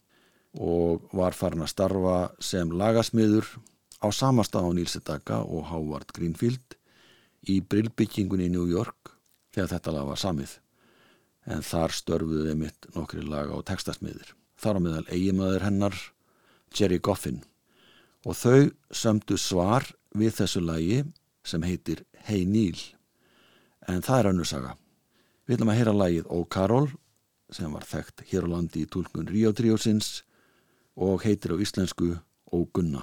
og 0.58 1.10
var 1.14 1.34
farin 1.34 1.62
að 1.64 1.72
starfa 1.74 2.16
sem 2.42 2.70
lagasmiður 2.74 3.46
á 4.02 4.08
samastað 4.14 4.66
á 4.66 4.70
Níl 4.74 4.88
Sedaka 4.90 5.40
og 5.42 5.68
Howard 5.70 6.10
Greenfield 6.14 6.76
í 7.46 7.60
brillbyggingunni 7.62 8.48
í 8.48 8.52
New 8.52 8.66
York 8.70 9.14
þegar 9.54 9.72
þetta 9.74 9.94
lag 9.96 10.10
var 10.10 10.20
samið. 10.20 10.56
En 11.50 11.64
þar 11.64 11.96
störfuðu 11.96 12.56
mitt 12.58 12.90
nokkri 12.94 13.24
laga 13.24 13.56
og 13.56 13.64
textasmiðir. 13.68 14.34
Þar 14.60 14.76
á 14.76 14.80
meðal 14.84 15.06
eiginmaður 15.08 15.66
hennar 15.66 15.96
Jerry 16.76 17.00
Goffin 17.00 17.40
og 18.28 18.36
þau 18.36 18.70
sömdu 18.92 19.38
svar 19.40 19.86
við 20.12 20.36
þessu 20.42 20.60
lagi 20.62 21.02
sem 21.46 21.64
heitir 21.64 22.04
Hey 22.26 22.44
Neil 22.44 22.78
en 23.88 24.04
það 24.04 24.18
er 24.18 24.30
önnursaga. 24.32 24.74
Við 25.46 25.56
ætlum 25.56 25.72
að 25.72 25.80
heyra 25.80 25.94
lagið 25.96 26.28
Ó 26.28 26.38
Karol 26.52 26.90
sem 27.50 27.72
var 27.72 27.86
þekkt 27.88 28.26
hér 28.30 28.46
á 28.46 28.52
landi 28.52 28.84
í 28.84 28.90
tólkun 28.90 29.30
Ríó 29.30 29.50
Tríósins 29.56 30.20
og 30.94 31.24
heitir 31.24 31.56
á 31.56 31.62
íslensku 31.62 32.12
Ó 32.52 32.58
Gunna. 32.70 33.02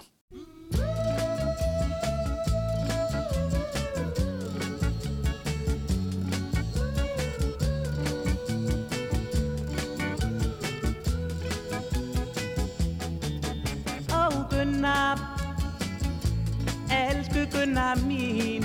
Gunna 17.67 17.95
mín. 18.07 18.63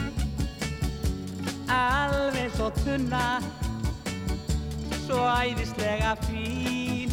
Alveg 1.67 2.53
svo 2.55 2.71
tunna, 2.71 3.43
svo 5.07 5.25
æðislega 5.27 6.13
fín. 6.23 7.11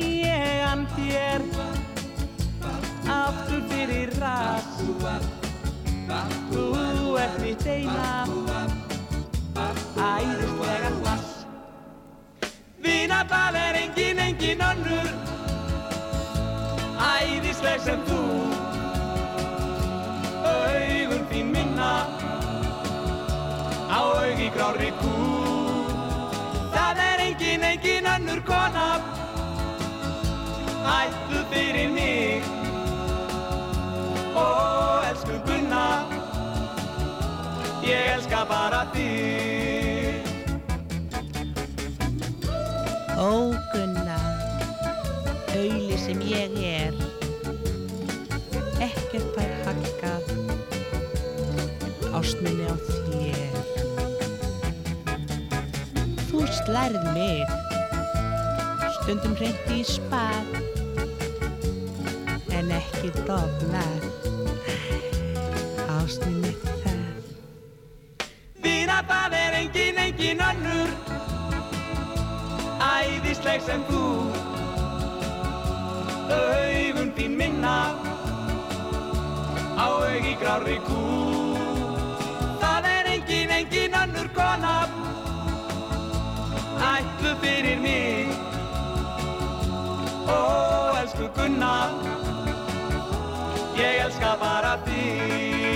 Ég 0.00 0.64
an 0.64 0.86
þér 0.94 1.44
aftur 3.12 3.66
fyrir 3.68 4.14
rast 4.22 4.80
Þú 6.48 6.64
ert 7.20 7.36
mitt 7.44 7.66
eina, 7.68 8.24
æðislega 10.00 10.94
hlass. 11.02 11.44
Vínabal 12.80 13.60
er 13.66 13.82
engin, 13.82 14.24
engin 14.30 14.64
önnur. 14.64 15.12
Æðisleg 17.10 17.84
sem 17.84 18.08
þú 18.08 18.49
þín 21.30 21.52
minna 21.54 21.92
á 23.90 24.00
augi 24.02 24.50
grári 24.54 24.90
kú. 25.00 25.14
Það 26.74 27.02
er 27.06 27.24
engin, 27.28 27.64
engin 27.72 28.06
önnur 28.14 28.42
kona 28.46 28.88
ætlu 30.90 31.42
fyrir 31.50 31.90
mig. 31.94 32.42
Ó, 34.34 34.46
elsku 35.10 35.36
Gunna 35.46 35.84
ég 37.84 38.10
elska 38.14 38.44
bara 38.48 38.84
þig. 38.94 40.26
Ó 43.20 43.52
Gunna, 43.72 44.18
auðli 45.52 45.98
sem 45.98 46.20
ég 46.24 46.56
er, 46.64 46.94
ástminni 52.30 52.62
á 52.70 52.76
þér. 52.86 53.54
Þú 56.28 56.42
slærð 56.60 57.06
mig, 57.10 57.54
stundum 59.00 59.34
hreint 59.34 59.72
í 59.74 59.80
spað, 59.82 60.52
en 62.54 62.70
ekki 62.76 63.10
dofnar, 63.26 64.06
ástminni 65.96 66.54
það. 66.84 67.18
Vínabað 68.62 69.34
er 69.40 69.58
engin, 69.64 69.98
engin 69.98 70.46
önnur 70.52 70.94
Æðisleg 72.80 73.66
sem 73.66 73.82
þú 73.90 74.04
Augun 76.30 77.10
þín 77.18 77.36
minna 77.42 77.76
Á 79.74 79.86
augi 79.88 80.36
grári 80.38 80.78
kú 80.86 81.39
kona 84.36 84.74
Ætlu 86.90 87.32
fyrir 87.42 87.78
mig 87.80 88.32
Ó, 90.28 90.40
elsku 91.02 91.28
Gunna 91.36 91.74
Ég 93.76 94.02
elska 94.06 94.34
bara 94.40 94.74
þig 94.86 95.70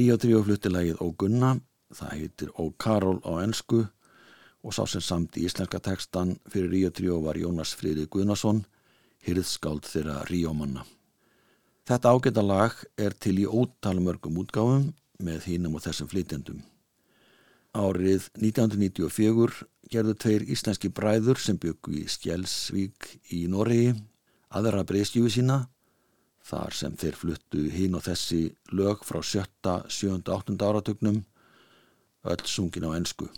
Ríó 0.00 0.16
Tríó 0.16 0.44
flutti 0.46 0.70
lagið 0.70 1.00
Ó 1.02 1.10
Gunna, 1.18 1.56
það 1.92 2.12
heitir 2.16 2.52
Ó 2.56 2.70
Karol 2.78 3.18
á 3.26 3.42
ensku 3.42 3.82
og 4.60 4.76
sá 4.76 4.84
sem 4.88 5.02
samt 5.04 5.38
í 5.40 5.46
íslenska 5.48 5.80
tekstan 5.80 6.36
fyrir 6.52 6.70
Ríó 6.72 6.92
Tríó 6.94 7.18
var 7.24 7.40
Jónas 7.40 7.72
Friði 7.76 8.06
Guðnason, 8.12 8.62
hyrðskáld 9.24 9.88
þeirra 9.88 10.20
Ríómanna. 10.28 10.84
Þetta 11.88 12.12
ágæta 12.12 12.42
lag 12.44 12.76
er 13.00 13.16
til 13.16 13.38
í 13.40 13.46
ótalmörgum 13.46 14.38
útgáfum 14.42 14.90
með 15.24 15.48
hínum 15.48 15.76
og 15.78 15.84
þessum 15.84 16.10
flytjendum. 16.10 16.60
Árið 17.76 18.28
1994 18.40 19.64
gerðu 19.90 20.14
tveir 20.18 20.46
íslenski 20.50 20.90
bræður 20.90 21.38
sem 21.38 21.58
byggu 21.60 22.00
í 22.02 22.06
Skjelsvík 22.10 23.10
í 23.36 23.44
Noregi 23.50 23.94
aðra 24.50 24.82
breyskjúi 24.86 25.30
sína 25.30 25.60
þar 26.46 26.74
sem 26.74 26.96
þeir 26.98 27.18
fluttu 27.18 27.66
hín 27.70 27.94
og 27.94 28.04
þessi 28.06 28.42
lög 28.74 29.04
frá 29.06 29.20
sjötta, 29.22 29.84
sjönda, 29.88 30.34
áttunda 30.34 30.70
áratögnum 30.70 31.22
öll 32.26 32.44
sungin 32.44 32.88
á 32.90 32.96
ensku. 32.98 33.28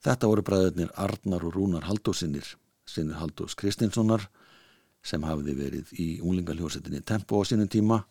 Þetta 0.00 0.30
voru 0.30 0.44
bræðurnir 0.44 0.92
Arnar 0.96 1.44
og 1.44 1.54
Rúnar 1.54 1.86
Haldósinnir, 1.86 2.46
sinnir 2.88 3.20
Haldós 3.20 3.54
Kristinssonar 3.54 4.26
sem 5.02 5.22
hafði 5.24 5.54
verið 5.58 5.92
í 5.96 6.08
unglingaljósetinni 6.20 7.02
Tempo 7.06 7.40
á 7.40 7.42
sínum 7.48 7.68
tíma 7.70 8.02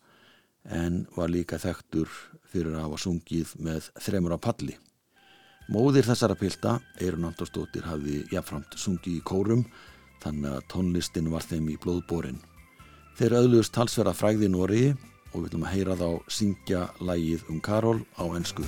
en 0.65 1.05
var 1.15 1.31
líka 1.31 1.59
þekktur 1.61 2.09
fyrir 2.49 2.75
að 2.75 2.87
hafa 2.87 3.01
sungið 3.05 3.53
með 3.63 3.89
þremur 4.01 4.35
á 4.35 4.39
palli. 4.41 4.75
Móðir 5.69 6.07
þessara 6.07 6.35
pilda, 6.37 6.79
Eirun 6.97 7.27
Andósdóttir, 7.29 7.85
hafði 7.85 8.23
jafnframt 8.33 8.73
sungið 8.73 9.19
í 9.19 9.25
kórum 9.25 9.67
þannig 10.23 10.55
að 10.55 10.65
tónlistin 10.73 11.29
var 11.31 11.45
þeim 11.45 11.69
í 11.69 11.77
blóðbórin. 11.83 12.41
Þeir 13.19 13.37
öðlust 13.43 13.75
talsverða 13.75 14.15
fræði 14.17 14.49
Nóri 14.49 14.83
og 14.89 15.43
við 15.43 15.51
viljum 15.51 15.67
að 15.67 15.75
heyra 15.75 15.99
þá 15.99 16.09
syngja 16.39 16.87
lægið 17.03 17.45
um 17.53 17.61
Karol 17.61 18.01
á 18.17 18.25
ennsku. 18.33 18.65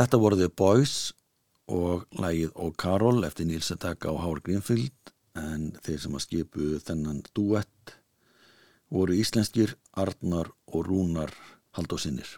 Þetta 0.00 0.16
voru 0.16 0.36
The 0.40 0.48
Boys 0.56 0.92
og 1.68 2.06
lægið 2.16 2.54
Og 2.64 2.70
Karol 2.80 3.18
eftir 3.26 3.44
Níls 3.44 3.66
Edaka 3.74 4.08
og 4.08 4.22
Hár 4.22 4.38
Greenfield 4.40 5.10
en 5.36 5.66
þeir 5.84 5.98
sem 6.00 6.14
að 6.16 6.22
skipu 6.24 6.68
þennan 6.86 7.18
duett 7.36 7.92
voru 8.88 9.18
íslenskir 9.20 9.74
Arnar 10.00 10.48
og 10.72 10.86
Rúnar 10.88 11.34
Haldósinnir. 11.76 12.30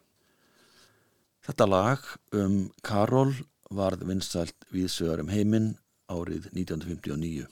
Þetta 1.46 1.68
lag 1.70 2.08
um 2.34 2.56
Karol 2.82 3.30
varð 3.70 4.02
vinsælt 4.10 4.66
viðsögur 4.74 5.22
um 5.22 5.30
heiminn 5.30 5.70
árið 6.10 6.50
1959. 6.50 7.46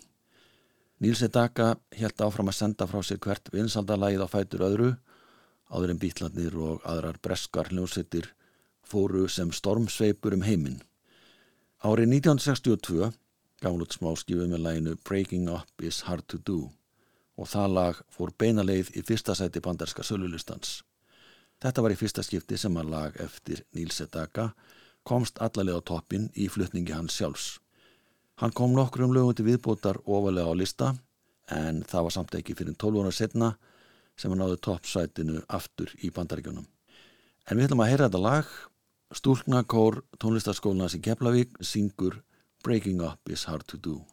Níls 1.07 1.23
Edaka 1.23 1.77
held 2.03 2.27
áfram 2.27 2.51
að 2.51 2.59
senda 2.59 2.91
frá 2.91 2.99
sér 3.07 3.23
hvert 3.23 3.55
vinsaldalagið 3.55 4.27
á 4.27 4.29
fætur 4.35 4.67
öðru 4.73 4.93
áður 5.71 5.95
en 5.95 6.03
bítlarnir 6.03 6.59
og 6.59 6.83
aðrar 6.83 7.23
breskar 7.23 7.71
hljósettir 7.71 8.33
fóru 8.91 9.29
sem 9.29 9.53
stormsveipur 9.55 10.35
um 10.35 10.45
heiminn. 10.47 10.81
Árið 11.81 12.11
1962 12.19 13.13
gaf 13.61 13.73
hún 13.73 13.85
út 13.85 13.95
smáskifu 13.95 14.49
með 14.51 14.65
læginu 14.67 14.97
Breaking 15.07 15.49
Up 15.53 15.85
is 15.85 16.03
Hard 16.09 16.27
to 16.29 16.41
Do 16.45 16.71
og 17.41 17.49
það 17.49 17.75
lag 17.77 18.01
fór 18.13 18.33
beinaleið 18.37 18.91
í 19.01 19.03
fyrsta 19.07 19.35
sæti 19.37 19.63
bandarska 19.65 20.05
sölulistans. 20.05 20.83
Þetta 21.61 21.85
var 21.85 21.95
í 21.95 21.99
fyrsta 22.01 22.25
skipti 22.25 22.59
sem 22.61 22.77
að 22.77 22.93
lag 22.93 23.17
eftir 23.21 23.63
Níls 23.77 24.01
Edaka 24.05 24.51
komst 25.09 25.41
allalega 25.41 25.81
á 25.81 25.89
toppin 25.89 26.29
í 26.37 26.49
flutningi 26.53 26.93
hans 26.93 27.17
sjálfs. 27.17 27.59
Hann 28.41 28.53
kom 28.57 28.73
nokkrum 28.77 29.13
lögum 29.13 29.37
til 29.37 29.47
viðbótar 29.49 30.01
ofalega 30.05 30.53
á 30.53 30.55
lista 30.57 30.93
en 31.53 31.83
það 31.85 32.07
var 32.07 32.15
samt 32.17 32.37
ekki 32.39 32.57
fyrir 32.57 32.77
12 32.77 33.05
ára 33.05 33.13
setna 33.13 33.51
sem 34.17 34.33
hann 34.33 34.41
náði 34.41 34.61
toppsætinu 34.65 35.43
aftur 35.49 35.93
í 36.05 36.13
bandaríkjunum. 36.13 36.67
En 37.49 37.57
við 37.57 37.69
ætlum 37.69 37.85
að 37.85 37.93
heyra 37.93 38.09
þetta 38.09 38.25
lag 38.25 38.53
Stúlknakór 39.11 40.05
tónlistarskólanas 40.23 40.95
í 40.95 41.01
Keflavík 41.03 41.57
syngur 41.67 42.21
Breaking 42.63 43.03
Up 43.03 43.27
is 43.27 43.43
Hard 43.51 43.67
to 43.67 43.77
Do. 43.77 44.07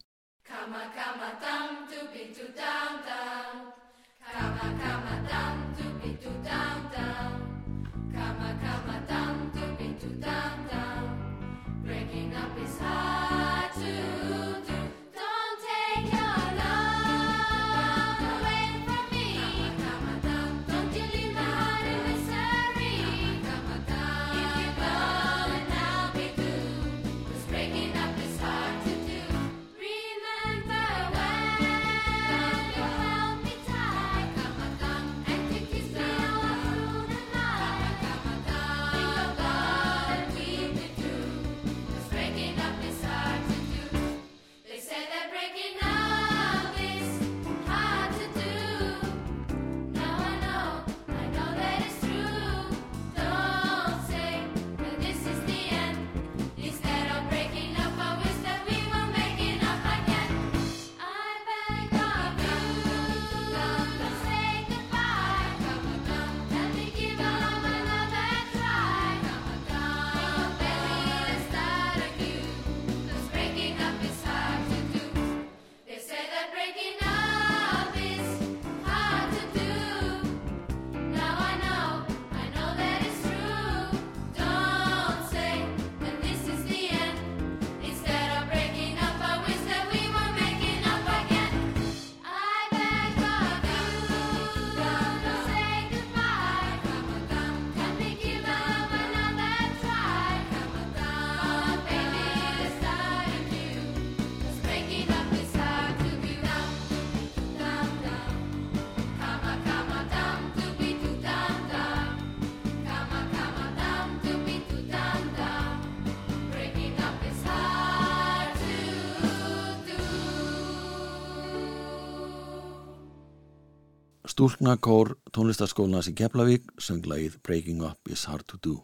Stúlknakór 124.47 125.17
tónlistaskólanas 125.35 126.07
í 126.07 126.13
Keflavík 126.15 126.69
söng 126.79 127.03
lagið 127.03 127.33
Breaking 127.43 127.81
Up 127.83 128.07
is 128.07 128.21
Hard 128.31 128.45
to 128.47 128.55
Do. 128.63 128.75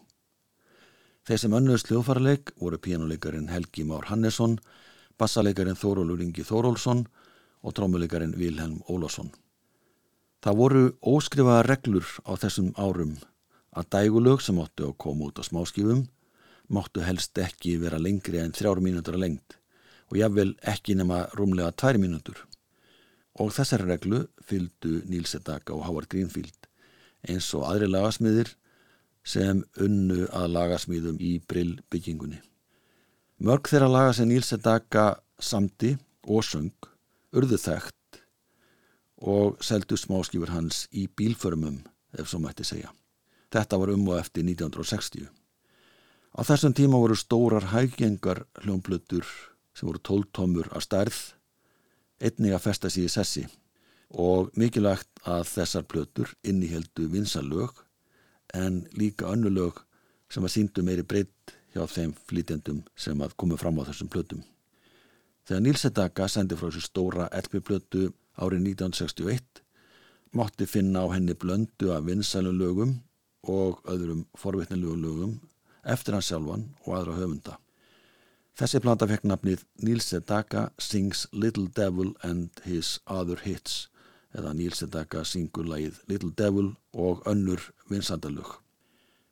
Þeir 1.23 1.39
sem 1.39 1.56
önnuðst 1.56 1.88
hljóðfarleik 1.88 2.52
voru 2.60 2.76
píjánuleikarin 2.84 3.47
Helgi 3.47 3.86
Már 3.88 4.10
Hannesson, 4.10 4.58
bassaleikarin 5.15 5.80
Þórólur 5.80 6.19
Ingi 6.26 6.43
Þórólsson 6.43 7.06
og 7.63 7.78
trómuleikarin 7.80 8.36
Vilhelm 8.36 8.82
Ólásson. 8.91 9.32
Það 10.43 10.60
voru 10.60 10.84
óskrifaða 10.99 11.63
reglur 11.69 12.12
á 12.28 12.36
þessum 12.43 12.73
árum 12.76 13.15
að 13.71 13.91
dægulög 13.95 14.43
sem 14.43 14.60
áttu 14.60 14.89
að 14.89 14.97
koma 14.99 15.32
út 15.32 15.39
á 15.39 15.47
smáskifum 15.47 16.10
máttu 16.67 17.08
helst 17.08 17.39
ekki 17.39 17.78
vera 17.80 18.04
lengri 18.04 18.43
en 18.43 18.52
þrjár 18.52 18.84
mínútur 18.84 19.15
að 19.15 19.30
lengt 19.30 19.62
og 20.12 20.19
jáfnvel 20.19 20.58
ekki 20.76 20.99
nema 20.99 21.30
rúmlega 21.39 21.71
tvær 21.71 22.04
mínútur. 22.04 22.49
Og 23.41 23.54
þessari 23.56 23.88
reglu 23.89 24.26
fylgdu 24.46 25.02
Níl 25.10 25.26
Sedaka 25.26 25.74
og 25.74 25.88
Howard 25.88 26.10
Greenfield 26.12 26.67
eins 27.30 27.48
og 27.58 27.65
aðri 27.69 27.88
lagasmiðir 27.89 28.52
sem 29.24 29.63
unnu 29.80 30.28
að 30.36 30.52
lagasmiðum 30.54 31.22
í 31.24 31.38
brill 31.48 31.78
byggingunni. 31.89 32.41
Mörg 33.43 33.69
þeirra 33.72 33.89
laga 33.89 34.13
sem 34.13 34.30
Níl 34.30 34.43
Sedaka 34.46 35.13
samti 35.39 35.96
og 36.28 36.43
söng 36.46 36.91
urðu 37.34 37.58
þekkt 37.58 38.19
og 39.24 39.63
seldu 39.63 39.98
smáskifur 39.98 40.52
hans 40.52 40.86
í 40.91 41.08
bílförmum 41.08 41.80
ef 42.19 42.30
svo 42.30 42.41
mætti 42.43 42.65
segja. 42.67 42.91
Þetta 43.54 43.80
var 43.80 43.93
um 43.93 44.08
og 44.10 44.19
eftir 44.19 44.46
1960. 44.46 45.30
Á 46.34 46.41
þessum 46.41 46.74
tíma 46.74 47.00
voru 47.02 47.15
stórar 47.17 47.69
hægjengar 47.72 48.43
hljónblötur 48.63 49.26
sem 49.74 49.88
voru 49.88 50.02
tóltómur 50.02 50.69
að 50.74 50.86
stærð, 50.88 51.19
einnig 52.24 52.56
að 52.56 52.66
festa 52.68 52.92
sér 52.92 53.10
í 53.10 53.12
sessi 53.12 53.44
og 54.24 54.52
mikilvægt 54.60 55.24
að 55.26 55.48
þessar 55.50 55.88
plötur 55.90 56.32
inniheldu 56.46 57.08
vinsalög 57.12 57.82
en 58.54 58.84
líka 58.98 59.32
önnulög 59.34 59.82
sem 60.30 60.46
að 60.46 60.56
síndu 60.56 60.86
meiri 60.86 61.06
breytt 61.06 61.56
hjá 61.74 61.86
þeim 61.90 62.14
flytjendum 62.30 62.84
sem 62.96 63.22
að 63.26 63.34
komu 63.40 63.58
fram 63.58 63.80
á 63.82 63.88
þessum 63.90 64.12
plötum. 64.14 64.44
Þegar 65.44 65.64
Níl 65.66 65.80
Sedaka 65.80 66.28
sendi 66.30 66.56
frá 66.56 66.70
þessu 66.70 66.86
stóra 66.86 67.28
LP-plötu 67.34 68.12
árið 68.38 68.70
1961 68.74 69.64
mátti 70.38 70.70
finna 70.70 71.04
á 71.06 71.08
henni 71.14 71.36
blöndu 71.38 71.92
af 71.94 72.06
vinsælum 72.06 72.58
lögum 72.58 72.94
og 73.50 73.82
öðrum 73.90 74.24
forvitnilegu 74.40 74.96
lögum 74.96 75.36
eftir 75.84 76.16
hann 76.16 76.26
sjálfan 76.26 76.70
og 76.86 76.96
aðra 76.98 77.18
höfunda. 77.20 77.58
Þessi 78.54 78.84
planta 78.84 79.08
fekk 79.10 79.24
nafnið 79.26 79.63
Níl 79.82 80.02
Sedaka 80.06 80.68
Sings 80.78 81.24
Little 81.34 81.72
Devil 81.74 82.12
and 82.22 82.62
His 82.68 83.00
Other 83.10 83.39
Hits 83.42 83.88
eða 84.38 84.54
Níl 84.54 84.76
Sedaka 84.78 85.24
syngur 85.26 85.66
lagið 85.72 85.98
Little 86.12 86.30
Devil 86.38 86.70
og 86.94 87.26
önnur 87.30 87.66
vinsandalög. 87.89 88.60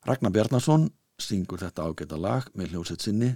Ragnar 0.09 0.33
Bjarnason 0.33 0.89
syngur 1.21 1.61
þetta 1.61 1.85
ágæta 1.85 2.17
lag 2.17 2.49
með 2.57 2.73
hljósett 2.73 3.05
sinni 3.05 3.35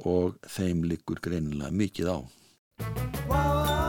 og 0.00 0.40
þeim 0.48 0.80
liggur 0.88 1.20
greinilega 1.20 1.76
mikið 1.76 2.12
á. 2.16 3.81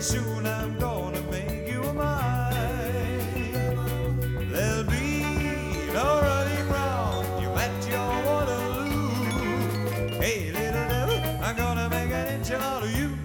Soon 0.00 0.46
I'm 0.46 0.78
gonna 0.78 1.22
make 1.30 1.68
you 1.68 1.82
mine. 1.94 2.52
There'll 4.52 4.84
be 4.84 5.22
no 5.92 6.20
running 6.20 6.68
round. 6.68 7.42
You 7.42 7.48
met 7.54 7.88
your 7.88 8.08
Waterloo. 8.26 10.10
Hey, 10.20 10.52
little 10.52 10.88
devil, 10.88 11.18
I'm 11.42 11.56
gonna 11.56 11.88
make 11.88 12.10
an 12.10 12.26
angel 12.28 12.60
out 12.60 12.82
of 12.82 12.90
you. 12.98 13.16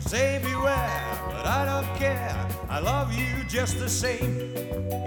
Say 0.00 0.40
beware, 0.42 1.18
but 1.28 1.46
I 1.46 1.64
don't 1.66 1.96
care. 1.98 2.48
I 2.70 2.78
love 2.78 3.12
you 3.12 3.44
just 3.48 3.78
the 3.78 3.88
same. 3.88 4.54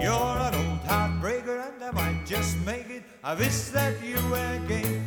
You're 0.00 0.36
an 0.46 0.54
old 0.54 0.80
heartbreaker, 0.86 1.66
and 1.66 1.82
I 1.82 1.90
might 1.90 2.26
just 2.26 2.56
make 2.64 2.88
it. 2.90 3.02
I 3.24 3.34
wish 3.34 3.70
that 3.70 4.00
you 4.04 4.16
were 4.30 4.60
game. 4.68 5.05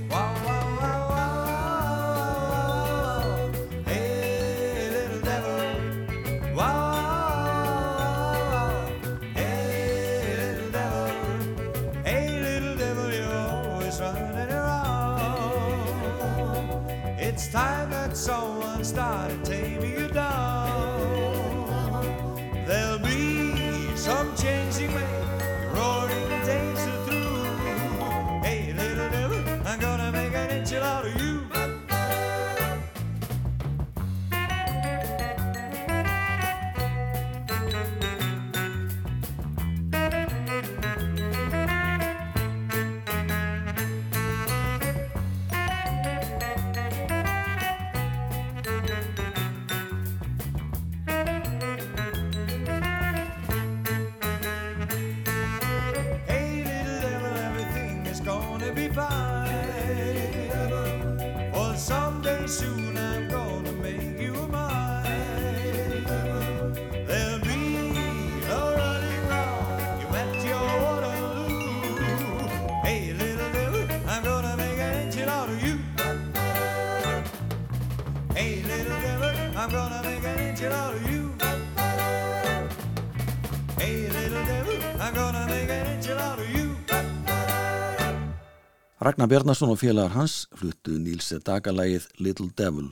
Ragnar 89.10 89.30
Bjarnason 89.32 89.72
og 89.72 89.80
félagar 89.80 90.12
hans 90.14 90.39
fluttu 90.60 90.98
Níls 91.00 91.32
Sedaka-lægið 91.32 92.08
Little 92.20 92.50
Devil. 92.58 92.92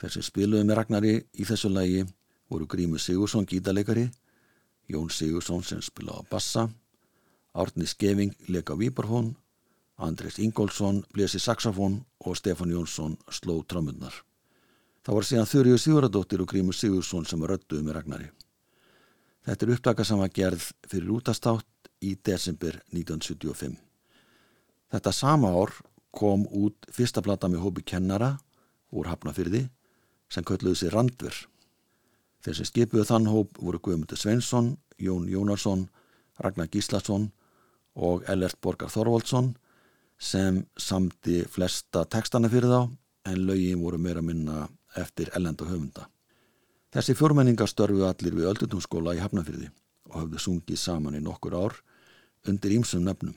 Þeir 0.00 0.14
sem 0.14 0.26
spiluðu 0.26 0.66
með 0.66 0.78
Ragnari 0.78 1.14
í 1.18 1.46
þessu 1.46 1.70
lægi 1.72 2.04
voru 2.50 2.66
Grímur 2.70 3.02
Sigursson 3.02 3.46
gítarleikari, 3.48 4.08
Jón 4.90 5.10
Sigursson 5.10 5.62
sem 5.66 5.82
spilaði 5.82 6.22
á 6.22 6.30
bassa, 6.30 6.66
Árni 7.52 7.86
Skeving 7.86 8.34
leik 8.48 8.72
á 8.72 8.74
víbarfón, 8.78 9.34
Andrés 10.02 10.38
Ingólfsson 10.38 11.02
blési 11.12 11.38
saxofón 11.38 12.00
og 12.24 12.36
Stefán 12.36 12.72
Jónsson 12.72 13.18
sló 13.30 13.62
trömmunnar. 13.62 14.14
Það 15.02 15.14
var 15.14 15.26
síðan 15.26 15.50
Þurriður 15.50 15.82
Siguradóttir 15.82 16.42
og 16.42 16.50
Grímur 16.50 16.74
Sigursson 16.74 17.26
sem 17.26 17.42
röttuðu 17.42 17.84
með 17.84 17.98
Ragnari. 17.98 18.28
Þetta 19.42 19.66
er 19.66 19.72
upptaka 19.74 20.04
sem 20.06 20.20
var 20.22 20.30
gerð 20.30 20.68
fyrir 20.86 21.10
útastátt 21.16 21.90
í 22.02 22.14
desember 22.14 22.78
1975. 22.94 23.74
Þetta 24.92 25.12
sama 25.12 25.50
ár 25.50 25.74
kom 26.12 26.44
út 26.46 26.88
fyrsta 26.92 27.22
plata 27.24 27.48
með 27.48 27.64
hópi 27.64 27.84
kennara 27.88 28.36
úr 28.92 29.08
Hafnafyrði 29.08 29.66
sem 30.32 30.44
kölluðu 30.44 30.78
sér 30.78 30.96
Randver. 30.96 31.34
Þeir 32.42 32.58
sem 32.58 32.68
skipuðu 32.68 33.06
þann 33.08 33.28
hóp 33.30 33.58
voru 33.60 33.80
Guðmundur 33.80 34.18
Sveinsson, 34.18 34.76
Jón 34.98 35.28
Jónarsson, 35.30 35.86
Ragnar 36.42 36.68
Gíslason 36.72 37.30
og 37.94 38.24
Ellert 38.30 38.58
Borgar 38.60 38.90
Þorvaldsson 38.92 39.52
sem 40.22 40.62
samti 40.78 41.42
flesta 41.50 42.04
textana 42.10 42.50
fyrir 42.52 42.70
þá 42.70 42.80
en 43.30 43.44
lögin 43.46 43.82
voru 43.82 43.98
meira 43.98 44.22
minna 44.22 44.66
eftir 44.98 45.30
ellenda 45.36 45.66
höfunda. 45.68 46.08
Þessi 46.92 47.14
fjórmenningar 47.16 47.70
störfu 47.70 48.04
allir 48.04 48.34
við 48.36 48.50
öldutúnskóla 48.50 49.14
í 49.16 49.22
Hafnafyrði 49.22 49.70
og 50.10 50.18
hafðu 50.20 50.42
sungið 50.44 50.80
saman 50.80 51.16
í 51.16 51.22
nokkur 51.24 51.56
ár 51.56 51.78
undir 52.48 52.74
ímsum 52.76 53.06
nefnum. 53.06 53.34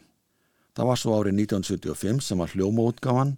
Það 0.75 0.87
var 0.89 0.99
svo 0.99 1.13
árið 1.15 1.37
1975 1.39 2.17
sem 2.25 2.41
að 2.43 2.57
hljómaútgáfan 2.57 3.37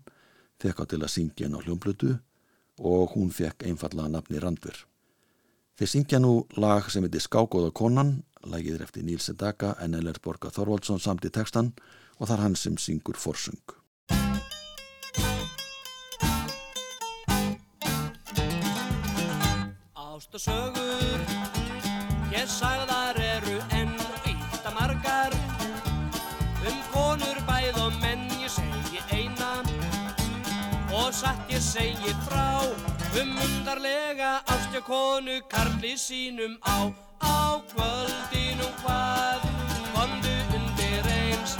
fekk 0.57 0.79
á 0.81 0.85
til 0.89 1.01
að 1.03 1.11
syngja 1.13 1.45
henn 1.45 1.57
á 1.57 1.61
hljómblötu 1.61 2.15
og 2.81 3.13
hún 3.13 3.29
fekk 3.29 3.67
einfallega 3.69 4.09
nafni 4.09 4.41
Randver. 4.41 4.79
Þeir 5.77 5.91
syngja 5.91 6.21
nú 6.21 6.31
lag 6.57 6.89
sem 6.89 7.05
heitir 7.05 7.21
Skágóða 7.21 7.69
konan, 7.77 8.23
lagið 8.41 8.79
er 8.79 8.87
eftir 8.87 9.05
Níls 9.05 9.29
Sedaka 9.29 9.75
en 9.83 9.93
Ellert 9.93 10.23
Borga 10.25 10.49
Þorvaldsson 10.49 10.97
samt 10.97 11.29
í 11.29 11.33
textan 11.33 11.75
og 12.17 12.25
það 12.25 12.35
er 12.39 12.43
hann 12.47 12.57
sem 12.57 12.81
syngur 12.81 13.21
forsung. 13.21 13.61
Ástasögur, 19.93 21.21
ég 22.33 22.49
sagðar 22.49 22.86
satt 31.17 31.49
ég 31.49 31.61
segi 31.61 32.13
frá. 32.27 32.61
Um 33.17 33.37
undarlega 33.45 34.41
ástja 34.53 34.81
konu 34.81 35.41
karli 35.49 35.97
sínum 35.97 36.57
á. 36.61 36.93
Á 37.17 37.57
kvöldinum 37.73 38.73
hvað, 38.83 39.41
komdu 39.95 40.35
undir 40.57 41.07
eins. 41.09 41.57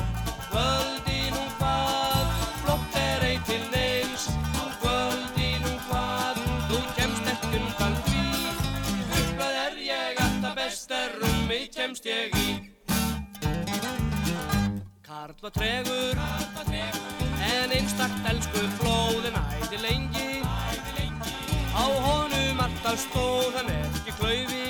Kvöldinum 0.51 1.49
hvað, 1.57 2.27
flott 2.61 2.99
er 3.01 3.25
ei 3.31 3.39
til 3.49 3.63
neins. 3.73 4.29
Kvöldinum 4.83 5.79
hvað, 5.89 6.37
þú 6.69 6.83
kemst 6.99 7.33
ekki 7.33 7.57
undan 7.63 7.97
því. 8.05 8.25
Hvað 9.33 9.59
er 9.65 9.81
ég 9.89 10.23
alltaf 10.27 10.55
best 10.61 10.93
er 11.01 11.17
rúmi 11.17 11.63
kemst 11.73 12.05
ég 12.05 12.37
í. 12.45 12.49
Karl 15.07 15.37
var 15.41 15.51
tregur, 15.55 16.25
en 17.47 17.71
einstakt 17.73 18.29
elsku 18.29 18.67
flóðin 18.77 19.33
æði 19.33 19.46
lengi 19.46 19.46
Á 21.87 21.89
honum 22.05 22.59
alltaf 22.67 22.99
stóð. 23.07 23.55
Hann 23.55 23.73
ekki 23.79 24.15
klaufi 24.19 24.63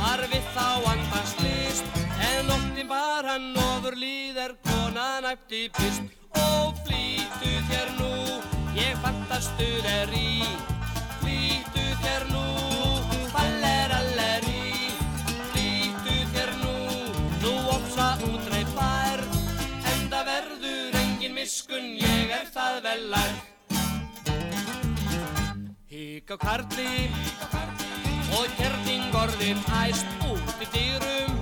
Var 0.00 0.26
við 0.32 0.50
þá 0.56 0.66
andast 0.94 1.40
list 1.44 2.02
En 2.24 2.46
nóttin 2.48 2.88
bar 2.88 3.26
hann 3.28 3.52
ofur 3.68 3.96
líðar 4.00 4.56
konan 4.64 5.28
æpti 5.28 5.66
pist 5.76 6.12
Og 6.34 6.74
flýtu 6.86 7.52
þér 7.68 7.90
nú, 7.98 8.10
ég 8.76 8.98
fantastuð 9.04 9.86
er 9.86 10.12
í. 10.18 10.42
Flýtu 11.20 11.84
þér 12.02 12.26
nú, 12.32 12.44
faller 13.34 13.94
aller 14.00 14.48
í 14.50 14.90
Flýtu 15.52 16.18
þér 16.34 16.54
nú, 16.62 16.76
þú 17.44 17.56
opsa 17.78 18.10
útreif 18.30 18.76
fær. 18.76 19.24
Enda 19.94 20.26
verður 20.30 21.02
engin 21.04 21.38
miskun, 21.38 21.94
ég 22.02 22.38
er 22.42 22.48
það 22.54 22.80
vel 22.88 23.02
á 26.32 26.36
karli. 26.40 27.10
Og 28.34 28.48
kjerting 28.56 29.12
orðin 29.14 29.60
æst 29.82 30.08
út 30.24 30.62
í 30.64 30.66
dýrum. 30.72 31.34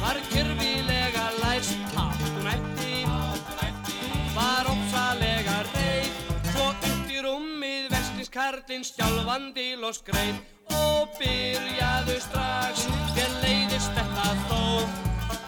Var 0.00 0.18
kyrfilega 0.30 1.26
læst 1.42 1.76
hátt 1.94 2.22
hún 2.32 2.48
ætti 2.54 3.04
Var 4.36 4.70
ópsalega 4.72 5.58
reið. 5.68 6.12
Svo 6.52 6.68
upp 6.70 7.10
í 7.12 7.20
rúmið 7.24 7.90
vestlins 7.92 8.32
karlinn 8.32 8.86
sjálfandi 8.86 9.74
los 9.82 10.00
greið. 10.06 10.38
Og 10.72 11.10
byrjaðu 11.18 12.20
strax, 12.24 12.86
þér 13.16 13.34
leiðist 13.42 13.92
þetta 13.98 14.30
þó. 14.48 14.62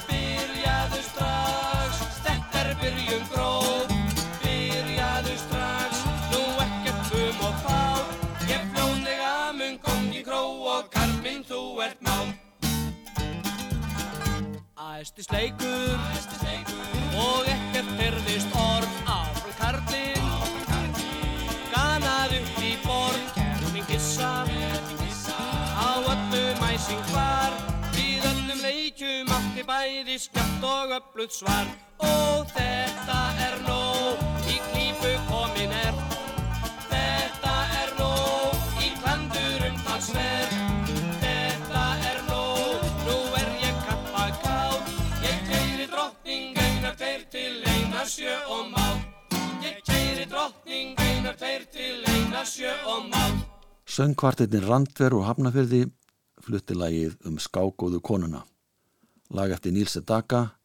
Byrjaðu 0.08 1.06
strax, 1.08 2.04
þetta 2.26 2.66
er 2.66 2.76
byrjun 2.82 3.26
gróf 3.32 3.89
karminn 11.90 11.98
þú 11.98 11.98
ert 11.98 12.02
má 12.02 12.16
Æsti 15.00 15.22
sleikur 15.24 15.98
og 17.16 17.46
ekkert 17.48 17.90
fyrðist 17.98 18.54
orð 18.54 18.92
áfram 19.06 19.52
karlinn 19.58 20.28
Ganað 21.70 22.34
upp 22.36 22.56
í 22.62 22.76
borð, 22.84 23.26
kerfing 23.34 23.86
hissa. 23.88 24.44
Á 25.80 25.90
öllum 26.12 26.60
æsing 26.68 27.04
var. 27.14 27.52
Við 27.94 28.24
öllum 28.26 28.60
leikjum 28.64 29.30
átti 29.30 29.62
bæði 29.64 30.18
skjátt 30.18 30.62
og 30.66 30.90
öflugt 30.98 31.34
svar. 31.38 31.66
Og 31.98 32.46
þetta 32.52 33.20
er 33.46 33.54
nóg, 33.68 34.18
í 34.50 34.58
klípu 34.72 34.89
sjö 48.10 48.34
og 48.50 48.70
mál 48.74 48.98
Ég 49.62 49.78
keyri 49.86 50.24
drottning 50.26 50.98
einar 50.98 51.36
tveir 51.38 51.66
til 51.70 52.00
einar 52.10 52.46
sjö 52.48 52.72
og 52.90 53.06
mál 53.12 53.36
Söngkvartettin 53.86 54.66
Randver 54.66 55.14
og 55.14 55.26
Hafnafyrði 55.28 55.84
flutti 56.40 56.74
lagið 56.74 57.16
um 57.28 57.36
skágóðu 57.42 58.00
konuna. 58.00 58.44
Lag 59.30 59.52
eftir 59.54 59.74
Níls 59.74 59.94
Sedaka 59.94 60.56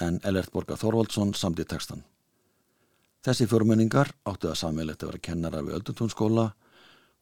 en 0.00 0.20
Ellert 0.26 0.52
Borga 0.52 0.76
Þorvaldsson 0.76 1.32
samt 1.34 1.62
í 1.62 1.66
textan. 1.66 2.02
Þessi 3.24 3.48
fjórmenningar 3.50 4.12
áttu 4.26 4.50
það 4.50 4.60
sammeilegt 4.62 5.02
að 5.02 5.12
vera 5.12 5.24
kennara 5.30 5.64
við 5.64 5.78
Öldutúnskóla 5.78 6.46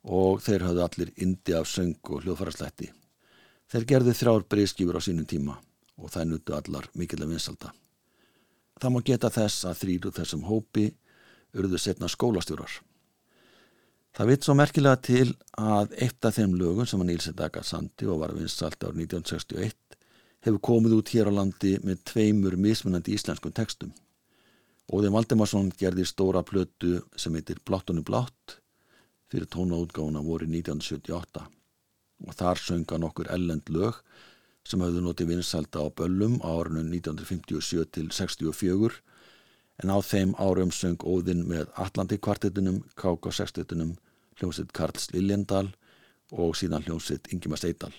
og 0.05 0.43
þeir 0.45 0.67
höfðu 0.69 0.85
allir 0.89 1.15
indi 1.17 1.57
af 1.57 1.69
söng 1.71 1.97
og 2.11 2.25
hljóðfæraslætti. 2.25 2.91
Þeir 3.73 3.89
gerðu 3.93 4.19
þrjár 4.19 4.49
breyskjúur 4.51 4.99
á 4.99 5.05
sínum 5.05 5.29
tíma 5.29 5.61
og 5.97 6.13
það 6.13 6.33
nutu 6.33 6.57
allar 6.57 6.89
mikilvæg 6.97 7.37
vinsalda. 7.37 7.73
Það 8.77 8.93
má 8.93 9.01
geta 9.05 9.33
þess 9.33 9.65
að 9.69 9.81
þrýru 9.83 10.13
þessum 10.17 10.45
hópi 10.49 10.91
urðu 11.57 11.81
setna 11.81 12.11
skólastjórar. 12.13 12.73
Það 14.17 14.31
vitt 14.31 14.47
svo 14.47 14.55
merkilega 14.57 15.01
til 15.05 15.27
að 15.61 15.93
eitt 16.01 16.25
af 16.25 16.37
þeim 16.39 16.55
lögum 16.57 16.89
sem 16.89 17.01
að 17.01 17.11
Níls 17.11 17.29
Edaka 17.29 17.63
sandi 17.65 18.09
og 18.09 18.23
var 18.23 18.33
vinsalt 18.37 18.81
árið 18.81 19.03
1961 19.05 19.97
hefur 20.47 20.63
komið 20.69 20.95
út 20.97 21.13
hér 21.13 21.29
á 21.29 21.37
landi 21.37 21.75
með 21.85 22.05
tveimur 22.13 22.57
mismunandi 22.61 23.17
íslenskum 23.17 23.53
textum. 23.57 23.93
Óðin 24.93 25.13
Valdemarsson 25.17 25.73
gerði 25.77 26.07
stóra 26.07 26.45
plötu 26.47 27.01
sem 27.19 27.35
heitir 27.35 27.61
Bláttunni 27.67 28.05
blátt 28.07 28.61
fyrir 29.33 29.49
tónaútgáfuna 29.51 30.23
voru 30.23 30.47
1978 30.47 31.45
og 32.27 32.37
þar 32.39 32.63
sönga 32.63 33.01
nokkur 33.03 33.29
ellend 33.35 33.69
lög 33.75 33.99
sem 34.67 34.83
hafðu 34.83 35.03
notið 35.05 35.31
vinsalda 35.31 35.85
á 35.85 35.87
böllum 35.95 36.41
á 36.43 36.51
árunum 36.51 36.89
1957 36.91 37.87
til 37.95 38.09
64 38.11 38.99
en 39.83 39.93
á 39.93 39.99
þeim 40.01 40.33
árum 40.41 40.73
söng 40.73 40.99
Óðinn 41.05 41.45
með 41.47 41.69
Atlantik 41.77 42.23
kvartetunum, 42.25 42.81
KK 42.97 43.33
sextetunum, 43.39 43.95
hljómsitt 44.41 44.73
Karls 44.77 45.11
Liljendal 45.13 45.69
og 46.33 46.57
síðan 46.57 46.85
hljómsitt 46.87 47.29
Ingimar 47.33 47.61
Steidal. 47.61 47.93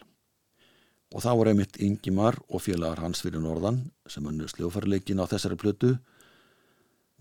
Og 1.14 1.24
það 1.24 1.38
voru 1.40 1.54
einmitt 1.54 1.78
Ingimar 1.80 2.40
og 2.50 2.66
félagar 2.66 3.04
hans 3.06 3.22
fyrir 3.24 3.44
norðan 3.44 3.86
sem 4.10 4.26
önnu 4.28 4.50
sljófarleikin 4.52 5.22
á 5.24 5.30
þessari 5.30 5.60
plötu. 5.60 5.94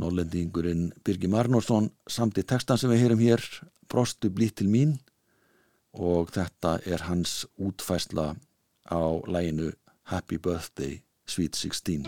Norlendingurinn 0.01 0.91
Birgir 1.05 1.31
Marnorsson 1.33 1.93
samt 2.09 2.41
í 2.41 2.45
textan 2.45 2.81
sem 2.81 2.91
við 2.91 3.05
heyrum 3.05 3.23
hér, 3.23 3.45
Brostu 3.87 4.33
blít 4.35 4.57
til 4.59 4.67
mín 4.73 4.97
og 5.95 6.33
þetta 6.35 6.81
er 6.85 7.07
hans 7.07 7.45
útfæsla 7.63 8.35
á 8.91 9.21
læginu 9.27 9.71
Happy 10.03 10.39
Birthday 10.39 11.03
Sweet 11.27 11.57
16 11.57 12.07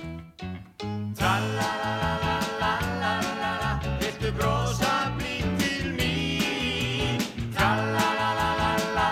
Tralalalala 1.18 3.80
Viltu 4.00 4.30
brosa 4.38 4.92
blín 5.18 5.58
til 5.58 5.86
mín. 5.98 7.18
Tralalalala 7.56 9.08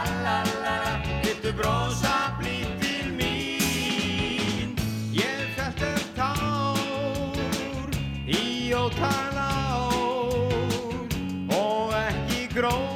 Viltu 1.24 1.50
brosa 1.58 2.14
blín 2.38 2.68
til 2.80 3.06
mín. 3.18 4.68
Ég 5.12 5.46
fælt 5.56 5.82
er 5.82 6.02
tár 6.16 7.88
í 8.26 8.72
ótal 8.72 9.36
ár 9.36 9.92
og 11.50 11.94
ekki 11.94 12.48
gró 12.54 12.95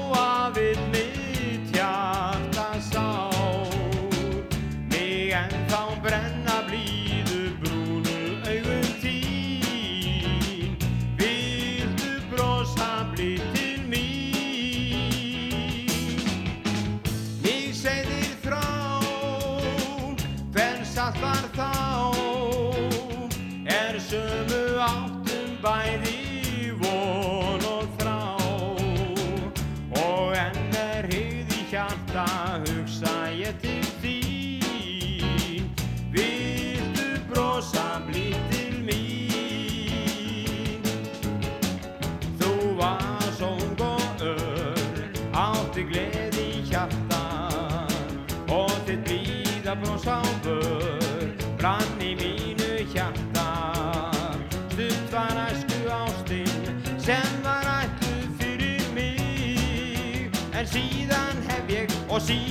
aussi. 62.13 62.50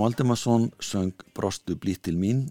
Óðin 0.00 0.14
Valdimarsson 0.14 0.70
söng 0.80 1.12
Brostu 1.36 1.74
blítt 1.76 2.06
til 2.06 2.16
mín, 2.16 2.46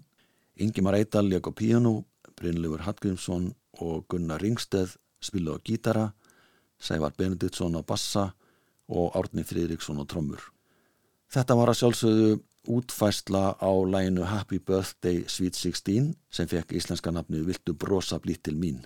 Ingimar 0.54 0.94
Eidal 0.94 1.26
lék 1.26 1.48
á 1.50 1.52
píanu, 1.52 2.04
Brynleifur 2.38 2.84
Hallgrímsson 2.86 3.48
og 3.82 4.06
Gunnar 4.06 4.38
Ringsteð 4.38 4.94
spilu 5.18 5.56
á 5.56 5.58
gítara, 5.58 6.12
Sævar 6.78 7.10
Benediktsson 7.18 7.74
á 7.74 7.82
bassa 7.82 8.36
og 8.86 9.16
Árni 9.18 9.42
Friðriksson 9.42 9.98
á 9.98 10.06
trommur. 10.06 10.38
Þetta 11.26 11.58
var 11.58 11.72
að 11.72 11.80
sjálfsögðu 11.80 12.30
útfæsla 12.70 13.58
á 13.58 13.72
læginu 13.82 14.30
Happy 14.30 14.62
Birthday 14.62 15.24
Sweet 15.26 15.58
16 15.58 16.14
sem 16.30 16.46
fekk 16.46 16.78
íslenska 16.78 17.10
nafni 17.10 17.42
Viltu 17.42 17.74
brosa 17.74 18.22
blítt 18.22 18.44
til 18.46 18.54
mín. 18.54 18.84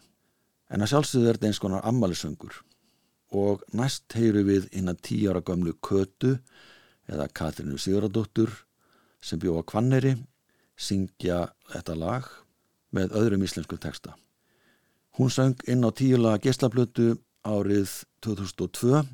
En 0.73 0.81
að 0.81 0.95
sjálfsögðu 0.95 1.29
er 1.29 1.37
þetta 1.37 1.53
eins 1.53 1.61
konar 1.61 1.85
ammælisöngur 1.85 2.63
og 3.29 3.61
næst 3.77 4.17
heyru 4.17 4.41
við 4.49 4.73
innan 4.73 4.97
tíu 4.97 5.29
ára 5.29 5.45
gömlu 5.45 5.77
Kötu 5.85 6.39
eða 7.11 7.29
Katrinu 7.29 7.79
Sigurðardóttur 7.79 8.53
sem 9.25 9.41
bjóða 9.41 9.65
Kvanneri 9.69 10.15
syngja 10.77 11.49
þetta 11.73 11.97
lag 11.99 12.29
með 12.95 13.15
öðrum 13.19 13.45
íslensku 13.47 13.79
texta. 13.81 14.15
Hún 15.19 15.31
söng 15.31 15.61
inn 15.71 15.87
á 15.87 15.91
tíula 15.95 16.39
geislablötu 16.43 17.15
árið 17.47 17.91
2002, 18.25 19.05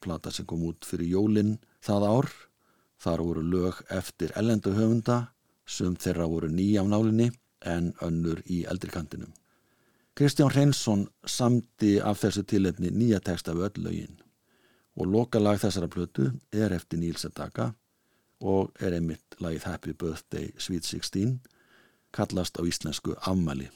plata 0.00 0.32
sem 0.32 0.46
kom 0.48 0.62
út 0.68 0.86
fyrir 0.88 1.10
jólinn 1.16 1.58
það 1.84 2.06
ár. 2.08 2.30
Þar 3.00 3.24
voru 3.24 3.42
lög 3.44 3.82
eftir 3.88 4.32
ellendu 4.36 4.72
höfunda, 4.76 5.30
sem 5.64 5.94
þeirra 5.96 6.26
voru 6.28 6.50
ný 6.52 6.74
af 6.80 6.88
nálinni 6.88 7.30
en 7.64 7.92
önnur 8.04 8.42
í 8.44 8.64
eldri 8.68 8.92
kantinum. 8.92 9.32
Kristján 10.16 10.52
Hreinsson 10.52 11.06
samdi 11.24 11.98
af 12.00 12.20
þessu 12.20 12.44
tilefni 12.44 12.90
nýja 12.92 13.20
texta 13.24 13.54
við 13.56 13.68
öll 13.68 13.84
lögin 13.86 14.18
og 14.96 15.06
lokalag 15.06 15.60
þessara 15.62 15.88
plötu 15.88 16.30
er 16.52 16.74
eftir 16.74 17.00
Níls 17.00 17.24
Edaka 17.28 17.70
og 18.40 18.72
er 18.80 18.96
einmitt 18.96 19.36
lagið 19.40 19.68
Happy 19.68 19.92
Birthday 19.92 20.50
Sweet 20.58 20.84
16 20.88 21.40
kallast 22.12 22.58
á 22.58 22.62
íslensku 22.66 23.14
afmæli. 23.20 23.68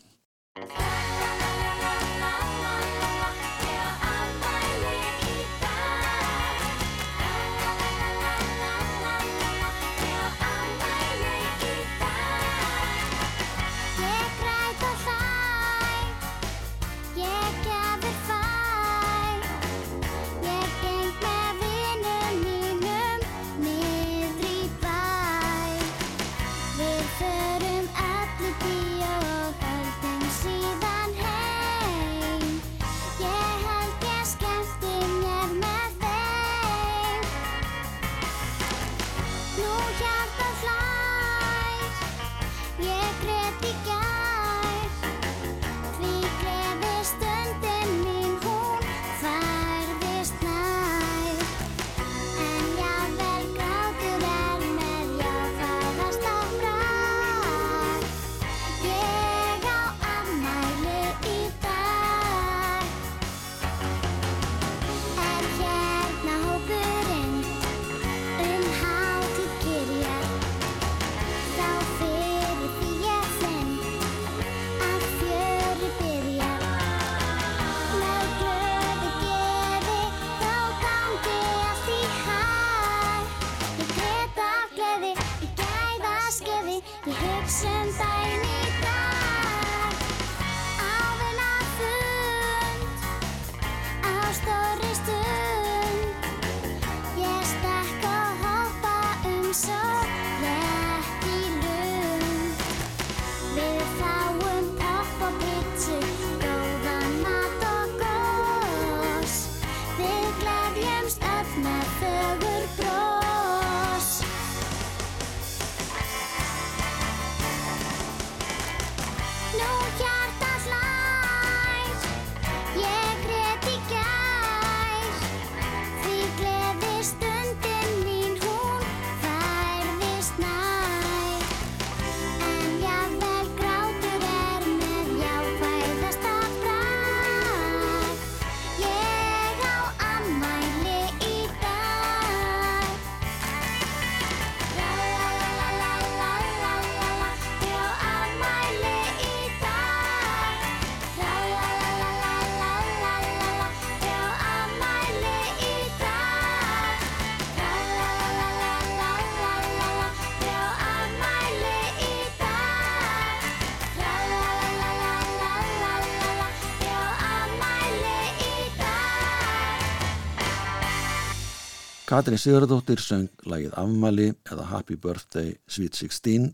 Katrín 172.05 172.36
Sigurðardóttir 172.36 173.00
söng 173.00 173.30
lagið 173.48 173.78
Afmæli 173.80 174.26
eða 174.52 174.66
Happy 174.68 174.98
Birthday 175.00 175.55
Sweet 175.64 175.96
16 175.96 176.50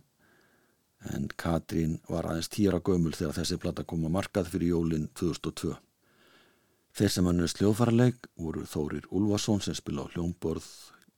en 1.11 1.27
Katrín 1.43 1.97
var 2.07 2.29
aðeins 2.31 2.49
tíra 2.55 2.79
gömul 2.79 3.17
þegar 3.19 3.35
þessi 3.41 3.59
plata 3.59 3.83
kom 3.83 4.05
að 4.07 4.15
markað 4.15 4.53
fyrir 4.53 4.77
jólin 4.77 5.09
2002. 5.19 5.75
Þeir 6.95 7.13
sem 7.17 7.27
hann 7.27 7.43
er 7.43 7.51
sljófarleik 7.51 8.31
voru 8.39 8.63
Þórir 8.63 9.11
Úlfarsson 9.11 9.59
sem 9.67 9.75
spila 9.75 10.07
á 10.07 10.13
hljómborð 10.15 10.71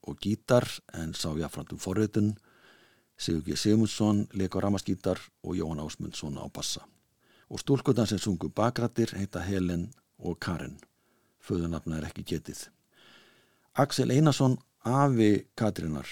og 0.09 0.17
gítar 0.25 0.65
en 0.97 1.13
sá 1.13 1.29
jáfnframt 1.29 1.77
um 1.77 1.85
forritun, 1.85 2.33
Sigur 3.13 3.45
G. 3.45 3.53
Sigmundsson 3.53 4.27
leik 4.33 4.57
á 4.57 4.65
ramaskítar 4.65 5.21
og 5.45 5.59
Jóhann 5.61 5.85
Ásmundsson 5.85 6.41
á 6.41 6.49
bassa. 6.49 6.87
Og 7.53 7.61
stúlkutan 7.61 8.09
sem 8.09 8.17
sungu 8.17 8.49
bakrættir 8.49 9.13
heita 9.13 9.45
Helen 9.45 9.91
og 10.17 10.39
Karen. 10.41 10.79
Föðunafna 11.37 12.01
er 12.01 12.09
ekki 12.09 12.25
getið. 12.25 12.71
Axel 13.73 14.11
Einarsson, 14.13 14.59
afi 14.85 15.47
Katrínar, 15.57 16.05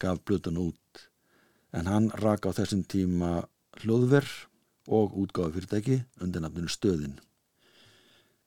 gaf 0.00 0.18
blötun 0.20 0.58
út 0.60 1.06
en 1.72 1.88
hann 1.88 2.10
rak 2.20 2.44
á 2.44 2.52
þessum 2.52 2.82
tíma 2.84 3.46
hljóðver 3.80 4.26
og 4.84 5.14
útgáfi 5.22 5.54
fyrirtæki 5.54 5.96
undir 6.20 6.44
nafninu 6.44 6.68
Stöðin. 6.68 7.16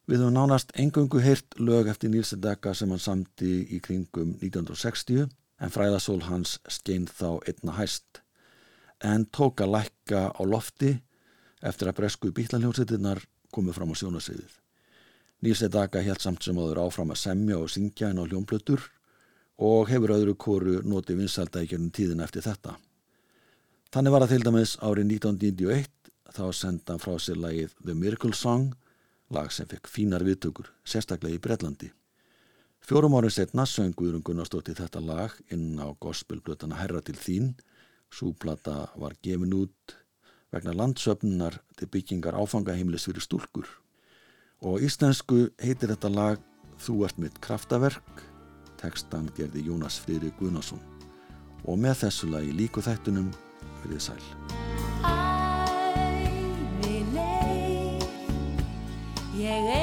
Við 0.05 0.21
höfum 0.21 0.37
nánast 0.37 0.75
engöngu 0.77 1.17
heyrt 1.17 1.57
lög 1.57 1.89
eftir 1.89 2.13
Dekka 2.13 2.75
sem 2.75 2.93
hann 2.93 3.01
samti 3.01 3.65
í 3.73 3.81
kringum 3.81 4.37
1960 4.37 5.25
en 5.57 5.73
fræðasól 5.73 6.21
hans 6.29 6.59
skein 6.69 7.09
þá 7.09 7.41
einna 7.49 7.73
hæst 7.73 8.21
en 9.01 9.25
tók 9.25 9.61
að 9.61 9.73
lækka 9.79 10.29
á 10.29 10.41
lofti 10.45 11.01
eftir 11.61 11.89
að 11.89 11.97
bresku 12.03 12.31
bílanljónsittinnar 12.31 13.25
komið 13.49 13.73
fram 13.73 13.93
á 13.93 13.95
sjónasviðið. 13.97 14.58
Nílsi 15.39 15.69
Dekka 15.71 16.01
held 16.03 16.19
samt 16.19 16.43
sem 16.43 16.57
áður 16.59 16.81
áfram 16.83 17.13
að 17.13 17.21
semja 17.21 17.57
og 17.59 17.69
syngja 17.71 18.09
inn 18.11 18.19
á 18.19 18.27
hljómblötur 18.27 18.81
og 19.63 19.87
hefur 19.87 20.11
öðru 20.17 20.35
kóru 20.35 20.81
notið 20.83 21.23
gerðin 21.27 21.91
tíðin 21.95 22.23
eftir 22.23 22.43
þetta. 22.43 22.75
Þannig 23.89 24.11
var 24.11 24.25
það 24.25 24.33
til 24.33 24.43
dæmis 24.45 24.75
árið 24.83 25.07
1991 25.15 26.11
þá 26.35 26.43
senda 26.53 26.93
hann 26.93 27.01
frá 27.01 27.15
sér 27.17 27.39
lagið 27.39 27.71
The 27.85 27.95
Miracle 27.95 28.35
Song, 28.35 28.73
lag 29.31 29.51
sem 29.51 29.67
fekk 29.67 29.87
fínar 29.87 30.25
viðtökur, 30.27 30.69
sérstaklega 30.83 31.39
í 31.39 31.41
Breitlandi. 31.41 31.89
Fjórum 32.85 33.15
árið 33.17 33.35
setna 33.37 33.65
söng 33.65 33.95
Guðrun 33.97 34.23
Gunnarsdóttir 34.25 34.77
þetta 34.77 35.01
lag 35.01 35.33
inn 35.53 35.79
á 35.79 35.87
gospelblötana 36.03 36.79
Herra 36.79 37.01
til 37.01 37.15
þín. 37.15 37.51
Súplata 38.11 38.89
var 38.97 39.15
gefin 39.23 39.55
út 39.55 39.95
vegna 40.51 40.73
landsöfnunar 40.73 41.59
til 41.77 41.89
byggingar 41.91 42.37
áfangaheimlis 42.37 43.07
fyrir 43.09 43.23
stúlkur 43.25 43.67
og 44.61 44.83
íslensku 44.83 45.47
heitir 45.63 45.91
þetta 45.93 46.09
lag 46.13 46.45
Þú 46.79 46.93
ert 47.03 47.17
mitt 47.19 47.35
kraftaverk 47.43 48.23
tekstan 48.79 49.27
gerði 49.35 49.65
Jónas 49.67 49.99
Friri 49.99 50.31
Guðnarsson 50.39 50.79
og 51.67 51.75
með 51.81 52.05
þessu 52.05 52.29
lagi 52.31 52.53
líku 52.55 52.79
þættunum 52.79 53.27
verið 53.83 54.01
sæl. 54.05 54.23
Æmi 55.03 56.95
leið 57.11 58.07
Ég 59.39 59.67
er 59.75 59.78